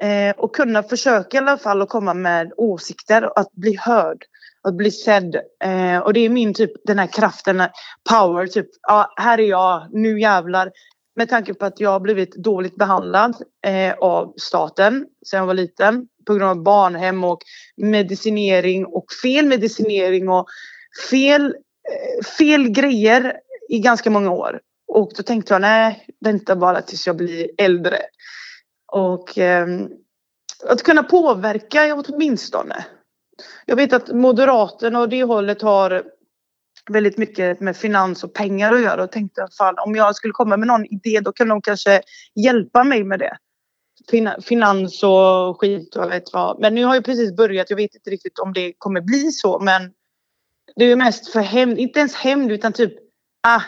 [0.03, 4.24] Eh, och kunna försöka i alla fall att komma med åsikter, att bli hörd,
[4.69, 5.37] att bli sedd.
[5.65, 7.63] Eh, och det är min typ, den här kraften,
[8.11, 10.71] power, typ, ja, här är jag, nu jävlar.
[11.17, 13.35] Med tanke på att jag har blivit dåligt behandlad
[13.67, 17.39] eh, av staten sedan jag var liten på grund av barnhem och
[17.77, 20.47] medicinering och fel medicinering och
[21.11, 23.37] fel, eh, fel grejer
[23.69, 24.61] i ganska många år.
[24.93, 27.99] Och då tänkte jag, nej, vänta bara tills jag blir äldre.
[28.93, 29.67] Och eh,
[30.69, 32.85] att kunna påverka åtminstone.
[33.66, 36.05] Jag vet att Moderaterna och det hållet har
[36.91, 40.57] väldigt mycket med finans och pengar att göra och tänkte fan om jag skulle komma
[40.57, 42.03] med någon idé då kan de kanske
[42.34, 43.36] hjälpa mig med det.
[44.43, 46.61] finans och skit och vet vad.
[46.61, 47.70] Men nu har jag precis börjat.
[47.70, 49.93] Jag vet inte riktigt om det kommer bli så men
[50.76, 52.93] det är mest för hämnd, inte ens hämnd utan typ
[53.43, 53.62] ah,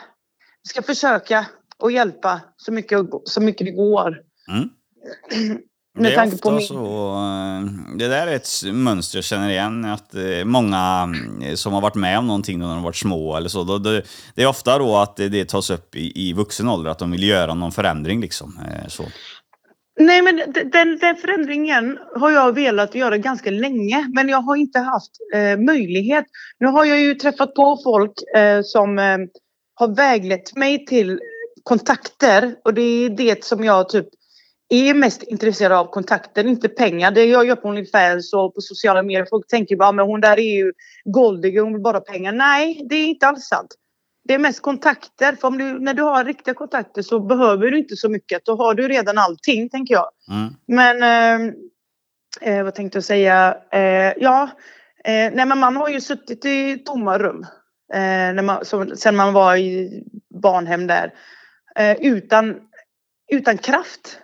[0.62, 1.46] vi ska försöka
[1.78, 4.22] och hjälpa så mycket, så mycket det går.
[4.48, 4.70] Mm.
[5.95, 6.66] Med det är ofta min...
[6.66, 11.72] så, eh, det där är ett mönster jag känner igen, att eh, många eh, som
[11.72, 14.03] har varit med om någonting när de har varit små eller så, då, det,
[14.34, 17.11] det är ofta då att det, det tas upp i, i vuxen ålder, att de
[17.11, 18.59] vill göra någon förändring liksom.
[18.88, 19.05] Så.
[20.01, 20.36] Nej men
[20.72, 25.59] den, den förändringen har jag velat göra ganska länge men jag har inte haft eh,
[25.59, 26.24] möjlighet.
[26.59, 29.18] Nu har jag ju träffat på folk eh, som eh,
[29.74, 31.20] har väglett mig till
[31.62, 34.07] kontakter och det är det som jag typ
[34.74, 37.10] är mest intresserad av kontakten, inte pengar.
[37.10, 39.26] Det jag gör på Onlyfans och på sociala medier.
[39.30, 40.72] Folk tänker bara men hon där är ju
[41.04, 42.32] goldig, hon vill bara pengar.
[42.32, 43.74] Nej, det är inte alls sant.
[44.24, 45.32] Det är mest kontakter.
[45.32, 48.44] För om du, när du har riktiga kontakter så behöver du inte så mycket.
[48.44, 50.10] Då har du redan allting, tänker jag.
[50.30, 50.54] Mm.
[50.66, 51.54] Men eh,
[52.40, 53.56] eh, vad tänkte jag säga?
[53.72, 54.42] Eh, ja,
[55.04, 57.46] eh, nej, men man har ju suttit i tomma rum
[57.94, 57.98] eh,
[58.34, 60.02] när man, som, sen man var i
[60.42, 61.12] barnhem där.
[61.76, 62.60] Eh, utan,
[63.32, 64.18] utan kraft.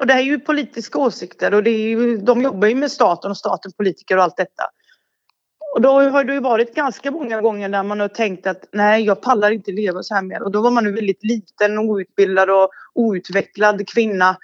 [0.00, 3.30] Och det är ju politiska åsikter och det är ju, de jobbar ju med staten
[3.30, 4.64] och staten, politiker och allt detta.
[5.74, 9.04] Och då har det ju varit ganska många gånger där man har tänkt att nej,
[9.04, 10.42] jag pallar inte leva så här mer.
[10.42, 14.36] Och då var man ju väldigt liten, outbildad och outvecklad kvinna.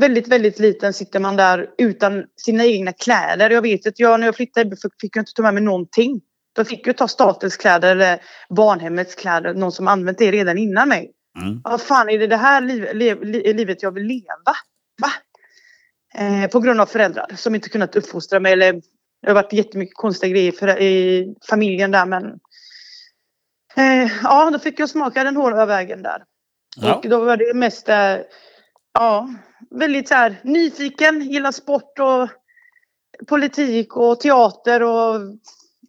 [0.00, 3.50] Väldigt, väldigt liten sitter man där utan sina egna kläder.
[3.50, 6.20] Jag vet att jag när jag flyttade fick jag inte ta med mig någonting.
[6.52, 8.20] Då fick jag ta statens kläder eller
[8.50, 11.12] barnhemmets kläder, någon som använt det redan innan mig.
[11.40, 11.60] Mm.
[11.64, 13.22] Vad fan är det det här liv, liv,
[13.56, 14.54] livet jag vill leva?
[15.00, 15.12] Va?
[16.14, 18.72] Eh, på grund av föräldrar som inte kunnat uppfostra mig eller
[19.22, 22.24] det har varit jättemycket konstiga grejer för, i familjen där men
[23.76, 26.24] eh, ja, då fick jag smaka den hårda vägen där.
[26.76, 26.94] Ja.
[26.94, 28.16] Och då var det mest eh,
[28.94, 29.28] ja,
[29.70, 32.28] väldigt så här nyfiken, gillar sport och
[33.28, 35.20] politik och teater och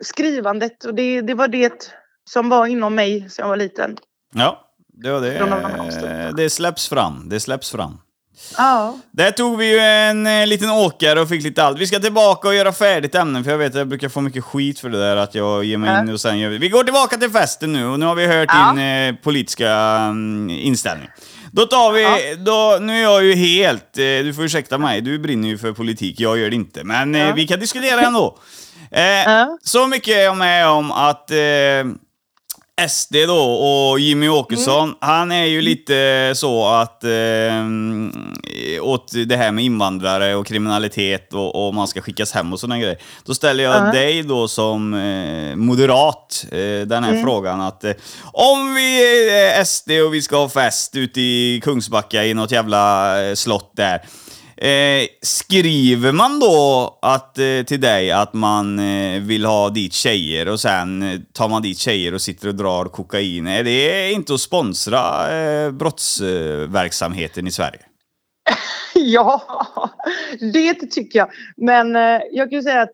[0.02, 1.94] skrivandet och det, det var det
[2.30, 3.98] som var inom mig sedan jag var liten.
[4.34, 7.30] Ja, det, var det, annan det släpps fram.
[7.30, 7.98] Det släpps fram.
[8.58, 8.98] Ja.
[9.12, 11.80] Där tog vi ju en eh, liten åkare och fick lite allt.
[11.80, 14.44] Vi ska tillbaka och göra färdigt ämnen, för jag vet att jag brukar få mycket
[14.44, 16.00] skit för det där att jag ger mig Ja.
[16.00, 16.58] in och sen gör vi...
[16.58, 18.72] Vi går tillbaka till festen nu och nu har vi hört Ja.
[18.76, 21.08] din eh, politiska mm, inställning.
[21.52, 22.18] Då tar vi, Ja.
[22.38, 25.72] då, nu är jag ju helt, eh, du får ursäkta mig, du brinner ju för
[25.72, 26.84] politik, jag gör det inte.
[26.84, 28.38] Men eh, vi kan diskutera ändå.
[28.92, 29.46] Eh.
[29.64, 31.38] Så mycket är jag med om att eh,
[32.90, 34.96] SD då och Jimmy Åkesson, Mm.
[35.00, 37.64] han är ju lite så att eh,
[38.82, 42.80] åt det här med invandrare och kriminalitet och, och man ska skickas hem och sådana
[42.80, 42.98] grejer.
[43.26, 43.92] Då ställer jag Ja.
[43.92, 46.58] dig då som eh, moderat eh,
[46.88, 47.24] den här Mm.
[47.24, 47.92] frågan att eh,
[48.24, 53.24] om vi är SD och vi ska ha fest ute i Kungsbacka i något jävla
[53.24, 54.02] eh, slott där.
[54.64, 60.48] Eh, skriver man då att, eh, till dig att man eh, vill ha dit tjejer
[60.48, 63.48] och sen eh, tar man dit tjejer och sitter och drar kokain?
[63.48, 67.80] Är det inte att sponsra eh, brottsverksamheten i Sverige?
[68.96, 69.42] Ja,
[70.54, 71.30] det tycker jag.
[71.58, 72.92] Men eh, jag kan ju säga att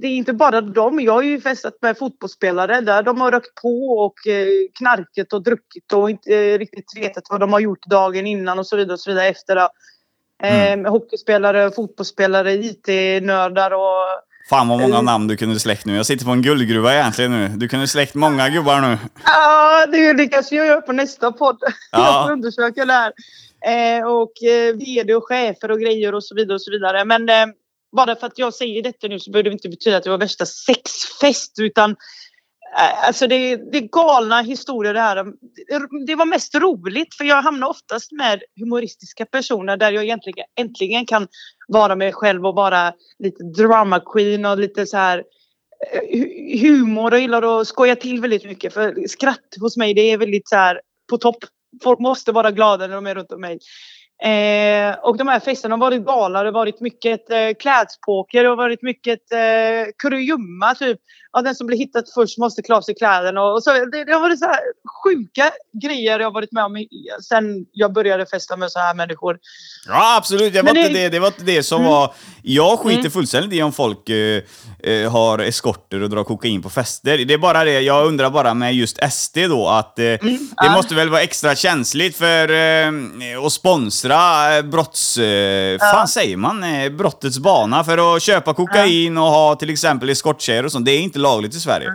[0.00, 1.00] det är inte bara dem.
[1.00, 4.46] Jag har ju festat med fotbollsspelare där de har rökt på och eh,
[4.78, 8.66] knarkat och druckit och inte eh, riktigt vetat vad de har gjort dagen innan och
[8.66, 9.56] så vidare och så vidare efter.
[10.42, 10.84] Mm.
[10.84, 14.04] Hockeyspelare, fotbollsspelare, IT-nördar och
[14.50, 15.02] Fan vad många Eh.
[15.02, 15.96] namn du kunde släckt nu.
[15.96, 17.48] Jag sitter på en guldgruva egentligen nu.
[17.48, 18.98] Du kunde släckt många gubbar nu.
[19.24, 21.58] Ja, det, det kanske jag gör på nästa podd.
[21.92, 21.98] Ja.
[22.06, 23.12] Jag får undersöka det här.
[23.66, 27.04] Eh, och eh, vd och chefer och grejer och så vidare och så vidare.
[27.04, 27.46] Men eh,
[27.96, 30.18] bara för att jag säger detta nu så behöver det inte betyda att det var
[30.18, 31.96] värsta sexfest utan
[32.74, 35.24] Alltså det, det är galna historier det här.
[36.06, 41.06] Det- var mest roligt för jag hamnar oftast med humoristiska personer där jag egentligen äntligen
[41.06, 41.28] kan
[41.68, 45.24] vara mig själv och vara lite drama queen och lite så här
[45.92, 48.74] eh, humor och gillar att skoja till väldigt mycket.
[48.74, 51.36] För skratt hos mig det är väldigt så här på topp.
[51.82, 53.58] folk måste vara glada när de är runt om mig.
[54.24, 56.38] Eh, och de här festerna har varit galna.
[56.42, 58.42] Det har varit mycket eh, klädspåker.
[58.42, 59.38] Det har varit mycket eh,
[59.98, 60.74] kurragömma.
[60.74, 60.98] Typ.
[61.32, 63.42] Ja, den som blir hittat först måste klä av sig kläderna.
[63.42, 64.60] Och, och så, det, det har varit så här
[65.04, 65.50] sjuka
[65.82, 66.86] grejer jag har varit med om
[67.28, 69.38] sen jag började festa med så här människor.
[69.88, 70.52] Ja, absolut.
[70.52, 71.90] Det var, Men inte det- det, det var inte det som Mm.
[71.92, 72.14] var...
[72.42, 74.42] Jag skiter fullständigt i om folk eh,
[74.82, 77.18] eh, har eskorter och drar kokain på fester.
[77.18, 80.38] Det är bara det, jag undrar bara med just SD då, att eh, det Mm.
[80.56, 80.72] ja.
[80.72, 82.92] måste väl vara extra känsligt för eh,
[83.46, 85.18] att sponsra eh, brotts...
[85.18, 86.64] Eh, fan säger man?
[86.64, 87.84] Eh, brottets bana.
[87.84, 91.54] För att köpa kokain och ha till exempel eskorttjejer och sånt, det är inte lagligt
[91.54, 91.92] i Sverige.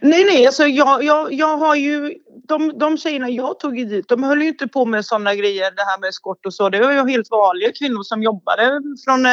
[0.00, 2.14] Nej, nej, alltså jag, jag, jag har ju...
[2.48, 5.82] De, de tjejerna jag tog dit, de höll ju inte på med sådana grejer, det
[5.82, 6.68] här med eskort och så.
[6.68, 9.26] Det var ju helt vanliga kvinnor som jobbade från,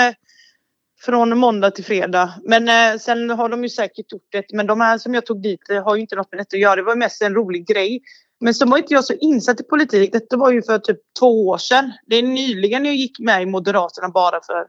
[1.05, 2.33] från måndag till fredag.
[2.43, 4.45] Men sen har de ju säkert gjort det.
[4.53, 6.75] Men de här som jag tog dit har ju inte något med detta att göra.
[6.75, 8.01] Det var mest en rolig grej.
[8.43, 10.11] Men så var inte jag så insatt i politik.
[10.11, 11.91] Detta var ju för typ två år sedan.
[12.05, 14.67] Det är nyligen jag gick med i Moderaterna bara för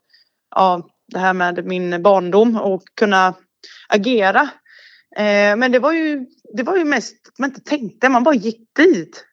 [0.56, 3.34] ja, det här med min barndom och kunna
[3.88, 4.40] agera.
[5.16, 8.34] Eh, men det var ju, det var ju mest att man inte tänkte, man bara
[8.34, 9.24] gick dit.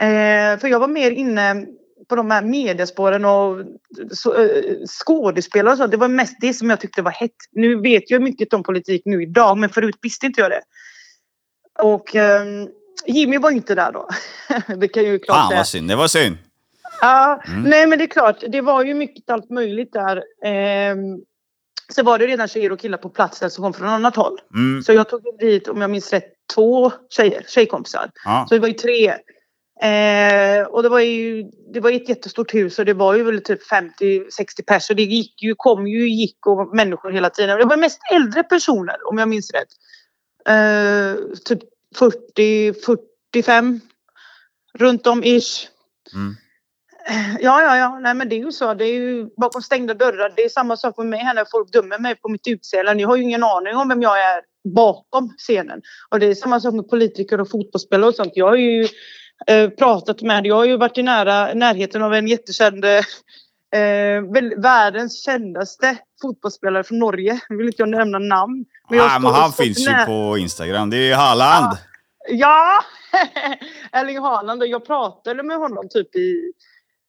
[0.00, 1.66] Eh, för jag var mer inne
[2.08, 3.64] på de här mediespåren och
[4.10, 5.86] så, eh, skådespelare och så.
[5.86, 7.36] Det var mest det som jag tyckte var hett.
[7.52, 10.62] Nu vet jag mycket om politik nu idag, men förut visste inte jag det.
[11.82, 12.44] Och eh,
[13.06, 14.08] Jimmy var inte där då.
[14.76, 16.36] det kan ju klart Fan vad synd, det var synd.
[17.00, 17.62] Ja, Mm.
[17.62, 18.36] nej men det är klart.
[18.48, 20.22] Det var ju mycket allt möjligt där.
[20.44, 21.18] Ehm,
[21.88, 24.38] så var det redan tjejer och killar på plats där som kom från annat håll.
[24.54, 24.82] Mm.
[24.82, 28.10] Så jag tog dit, om jag minns rätt, två tjejer, tjejkompisar.
[28.24, 28.46] Ja.
[28.48, 29.08] Så det var ju tre.
[29.82, 31.42] Eh, och det var ju
[31.72, 34.90] det var ett jättestort hus och det var ju väl typ 50-60 pers.
[34.90, 37.58] Och det gick ju, kom ju, gick och människor hela tiden.
[37.58, 39.68] Det var mest äldre personer om jag minns rätt.
[40.48, 41.58] Eh, typ
[41.94, 42.74] 40,
[43.32, 43.80] 45
[44.78, 45.68] runt om ish.
[46.14, 46.34] Mm.
[47.40, 47.98] Ja, ja, ja.
[47.98, 48.74] Nej, men det är ju så.
[48.74, 50.32] Det är ju bakom stängda dörrar.
[50.36, 52.94] Det är samma sak med mig här när folk dömer mig på mitt utseende.
[52.94, 54.40] Ni har ju ingen aning om vem jag är
[54.74, 55.82] bakom scenen.
[56.10, 58.32] Och det är samma sak med politiker och fotbollsspelare och sånt.
[58.34, 58.88] Jag har ju
[59.46, 63.02] eh, pratat med, jag har ju varit i nära, närheten av en jättekänd, eh,
[64.34, 67.40] väl, världens kändaste fotbollsspelare från Norge.
[67.48, 68.64] Nu vill inte jag nämna namn.
[68.88, 70.90] jag har Ah, men han finns ju på Instagram.
[70.90, 71.76] Det är ju Haaland.
[72.28, 72.84] Ja!
[73.92, 76.52] Erling Haaland jag pratade med honom typ i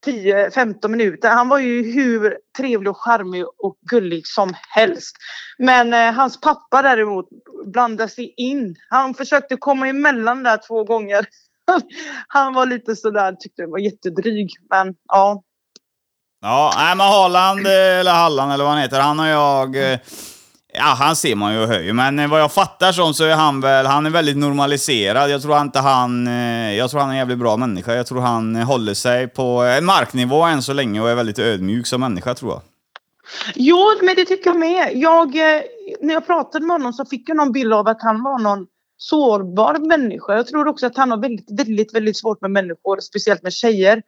[0.05, 1.29] 10-15 minuter.
[1.29, 5.15] Han var ju hur trevlig och charmig och gullig som helst.
[5.57, 7.25] Men eh, hans pappa däremot
[7.65, 8.75] blandade sig in.
[8.89, 11.25] Han försökte komma emellan där två gånger.
[12.27, 14.49] Han var lite sådär, tyckte det var jättedryg.
[14.69, 15.43] Men ja.
[16.47, 19.75] Ja, nej men Haaland, eh, eller Halland eller vad han heter, han och jag...
[19.75, 19.99] Eh,
[20.73, 23.23] ja, han ser man ju och hör ju, men eh, vad jag fattar som så
[23.23, 25.29] är han väl, han är väldigt normaliserad.
[25.29, 26.25] Jag tror inte han,
[26.77, 27.93] jag tror han är en jävligt bra människa.
[27.93, 31.87] Jag tror han håller sig på en marknivå än så länge och är väldigt ödmjuk
[31.87, 32.61] som människa tror jag.
[33.55, 34.91] Jo, men det tycker jag med.
[34.93, 35.35] Jag,
[36.01, 38.65] när jag pratade med honom så fick jag någon bild av att han var någon
[38.97, 40.35] sårbar människa.
[40.35, 44.01] Jag tror också att han har väldigt, väldigt, väldigt svårt med människor, speciellt med tjejer.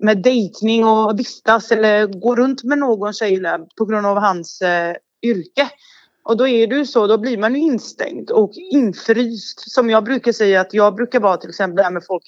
[0.00, 3.42] Med dejtning och vistas eller gå runt med någon tjej
[3.78, 5.70] på grund av hans eh, yrke.
[6.24, 9.70] Och då är det ju så, då blir man ju instängd och infryst.
[9.70, 12.22] Som jag brukar säga att jag brukar vara till exempel där med folk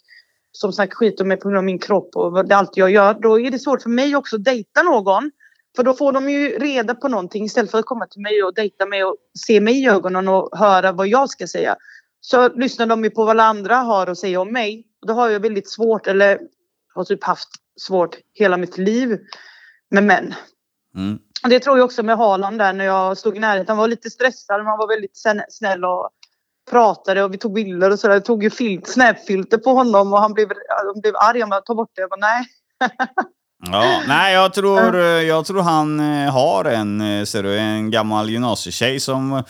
[0.53, 3.15] som snackar skit om mig på grund av min kropp och det allt jag gör.
[3.15, 5.31] Då är det svårt för mig också att dejta någon.
[5.77, 8.55] För då får de ju reda på någonting istället för att komma till mig och
[8.55, 9.17] dejta mig och
[9.47, 11.77] se mig i ögonen och höra vad jag ska säga.
[12.21, 14.87] Så lyssnar de ju på vad alla andra har att säga om mig.
[15.07, 16.41] Då har jag väldigt svårt, eller
[16.95, 17.49] har typ haft
[17.81, 19.19] svårt hela mitt liv
[19.91, 20.35] med män.
[20.97, 21.19] Mm.
[21.43, 23.69] Och Det tror jag också med Haaland där när jag stod i närheten.
[23.69, 26.11] Han var lite stressad men han var väldigt snäll och
[26.71, 28.15] pratade och vi tog bilder och sådär.
[28.15, 28.83] Jag tog ju fil-
[29.65, 31.41] på honom och han blev, han blev arg.
[31.41, 32.01] Han bara, ta bort det.
[32.01, 32.45] Jag bara, nej.
[33.67, 38.31] Ja, nej jag tror, jag tror han eh, har en, eh, ser du, en gammal
[38.31, 39.43] gymnasietjej som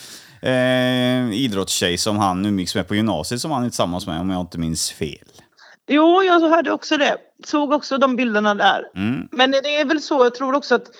[0.42, 4.40] eh, idrottstjej som han umgicks med på gymnasiet som han är tillsammans med om jag
[4.40, 5.29] inte minns fel.
[5.88, 7.16] Jo, jag hörde också det.
[7.46, 8.90] Såg också de bilderna där.
[8.96, 9.28] Mm.
[9.32, 10.90] Men det är väl så, jag tror också att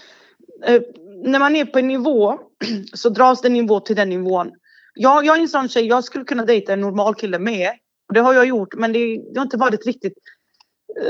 [0.67, 0.83] eh,
[1.25, 2.39] när man är på en nivå
[2.93, 4.51] så dras det en nivå till den nivån.
[4.95, 7.71] Jag, jag är en sån tjej, jag skulle kunna dejta en normal kille med.
[8.09, 10.19] Och det har jag gjort, men det, det har inte varit riktigt...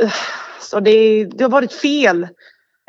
[0.03, 0.13] eh,
[0.61, 2.23] så det, det har varit fel.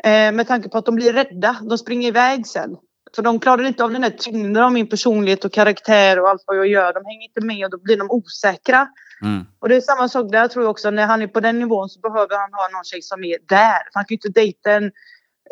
[0.04, 1.56] Eh, med tanke på att de blir rädda.
[1.68, 2.76] De springer iväg sen.
[3.14, 6.44] För de klarar inte av den här tyngden av min personlighet och karaktär och allt
[6.46, 6.92] vad jag gör.
[6.92, 8.88] De hänger inte med och då blir de osäkra.
[9.22, 9.46] Mm.
[9.60, 10.90] Och det är samma sak där tror jag också.
[10.90, 13.78] När han är på den nivån så behöver han ha någon tjej som är där.
[13.92, 14.90] Han kan ju inte dejta en,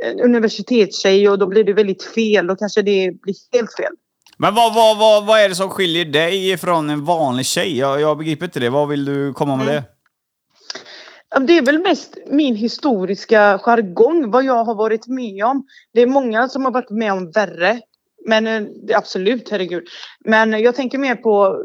[0.04, 2.46] en universitetstjej och då blir det väldigt fel.
[2.46, 3.92] Då kanske det blir helt fel.
[4.38, 7.78] Men vad, vad, vad, vad är det som skiljer dig från en vanlig tjej?
[7.78, 8.70] Jag, jag begriper inte det.
[8.70, 9.74] Vad vill du komma med Mm.
[9.76, 9.84] det?
[11.46, 15.66] Det är väl mest min historiska jargong, vad jag har varit med om.
[15.94, 17.80] Det är många som har varit med om värre.
[18.26, 18.62] Men eh,
[18.96, 19.84] absolut, herregud.
[20.24, 21.64] Men jag tänker mer på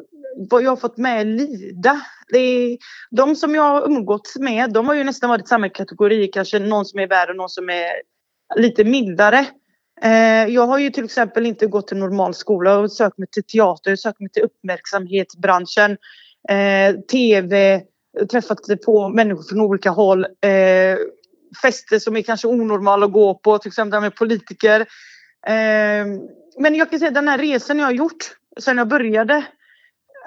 [0.49, 2.01] vad jag har fått med lida.
[2.27, 2.77] Det är,
[3.11, 6.27] de som jag har umgåtts med, de har ju nästan varit samma kategori.
[6.27, 7.91] Kanske någon som är värre och någon som är
[8.55, 9.45] lite mildare.
[10.01, 13.43] Eh, jag har ju till exempel inte gått till normal skola och sökt mig till
[13.43, 15.97] teater, sökt mig till uppmärksamhetsbranschen,
[16.49, 17.81] eh, tv,
[18.31, 20.25] träffat på människor från olika håll.
[20.25, 20.97] Eh,
[21.61, 24.81] fester som är kanske onormala att gå på, till exempel med politiker.
[25.47, 26.05] Eh,
[26.59, 29.43] men jag kan säga den här resan jag har gjort sedan jag började.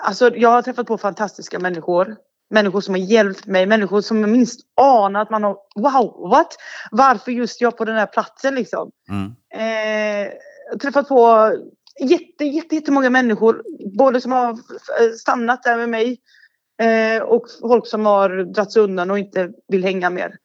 [0.02, 2.16] Alltså jag har träffat på fantastiska människor.
[2.50, 6.56] Människor som har hjälpt mig, människor som jag minst anar att man har wow, what?
[6.90, 8.90] Varför just jag på den här platsen liksom?
[9.08, 9.34] Mm.
[9.52, 10.32] Eh,
[10.78, 11.52] träffat på
[12.00, 13.62] jätte, jätte, jättemånga människor,
[13.98, 14.58] både som har
[15.16, 16.18] stannat där med mig
[16.82, 20.36] eh, och folk som har dragit sig undan och inte vill hänga mer.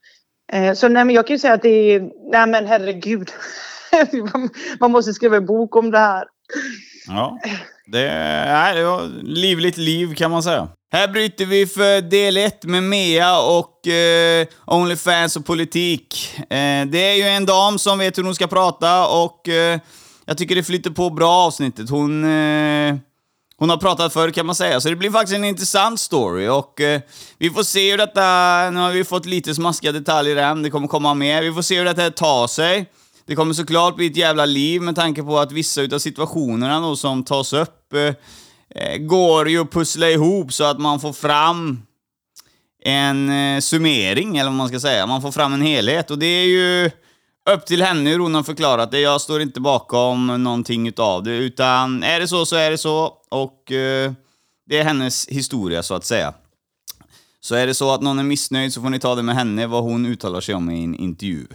[0.51, 1.99] Eh, så nej, men jag kan ju säga att det är,
[2.32, 3.32] nej men herregud.
[4.80, 6.28] man måste skriva en bok om det här.
[7.08, 7.39] Ja,
[7.86, 10.67] det är, det var livligt liv kan man säga.
[10.93, 16.36] Här bryter vi för del 1 med Mea och eh, Onlyfans och politik.
[16.39, 19.79] Eh, det är ju en dam som vet hur hon ska prata och eh,
[20.25, 21.89] jag tycker det flyter på bra avsnittet.
[21.89, 22.95] Hon, eh,
[23.57, 26.81] hon har pratat förr kan man säga, så det blir faktiskt en intressant story och
[26.81, 27.01] eh,
[27.38, 28.21] vi får se hur detta...
[28.69, 31.43] Nu har vi fått lite smaskiga detaljer än, det kommer komma mer.
[31.43, 32.89] Vi får se hur detta tar sig.
[33.26, 36.95] Det kommer såklart bli ett jävla liv med tanke på att vissa utav situationerna då
[36.95, 38.13] som tas upp eh,
[38.76, 41.82] eh, går ju att pussla ihop så att man får fram
[42.86, 45.07] en eh, summering, eller vad man ska säga.
[45.07, 46.91] Man får fram en helhet och det är ju
[47.49, 48.99] upp till henne hur hon har förklarat det.
[48.99, 53.13] Jag står inte bakom någonting utav det, utan är det så så är det så
[53.30, 54.11] och eh,
[54.69, 56.34] det är hennes historia så att säga.
[57.41, 59.67] Så är det så att någon är missnöjd så får ni ta det med henne,
[59.67, 61.47] vad hon uttalar sig om i en intervju.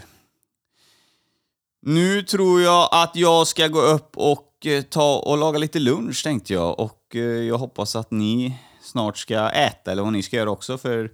[1.89, 6.23] Nu tror jag att jag ska gå upp och eh, ta och laga lite lunch
[6.23, 10.37] tänkte jag och eh, jag hoppas att ni snart ska äta eller vad ni ska
[10.37, 11.11] göra också för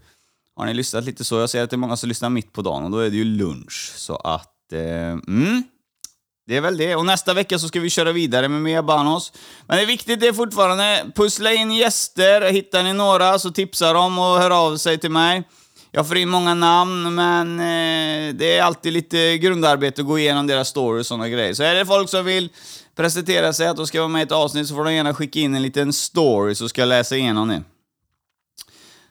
[0.56, 2.62] har ni lyssnat lite så, jag ser att det är många som lyssnar mitt på
[2.62, 5.62] dagen och då är det ju lunch så att, eh, mm.
[6.46, 6.96] Det är väl det.
[6.96, 9.32] Och nästa vecka så ska vi köra vidare med Mia Banos.
[9.66, 12.52] Men det är viktigt det är fortfarande, pussla in gäster.
[12.52, 15.44] Hittar ni några så tipsa dem och hör av sig till mig.
[15.96, 20.46] Jag får in många namn, men eh, det är alltid lite grundarbete att gå igenom
[20.46, 21.54] deras stories och sådana grejer.
[21.54, 22.50] Så är det folk som vill
[22.96, 25.40] presentera sig, att de ska vara med i ett avsnitt, så får de gärna skicka
[25.40, 27.62] in en liten story så ska jag läsa igenom det.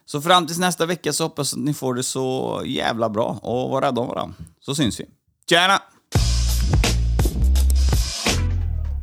[0.06, 3.38] Så fram tills nästa vecka så hoppas jag att ni får det så jävla bra
[3.42, 4.34] och var rädda om varandra.
[4.60, 5.04] Så syns vi.
[5.48, 5.82] Tjena!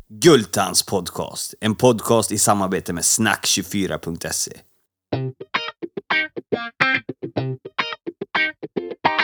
[0.08, 1.54] Gultans podcast.
[1.60, 4.52] En podcast i samarbete med snack24.se.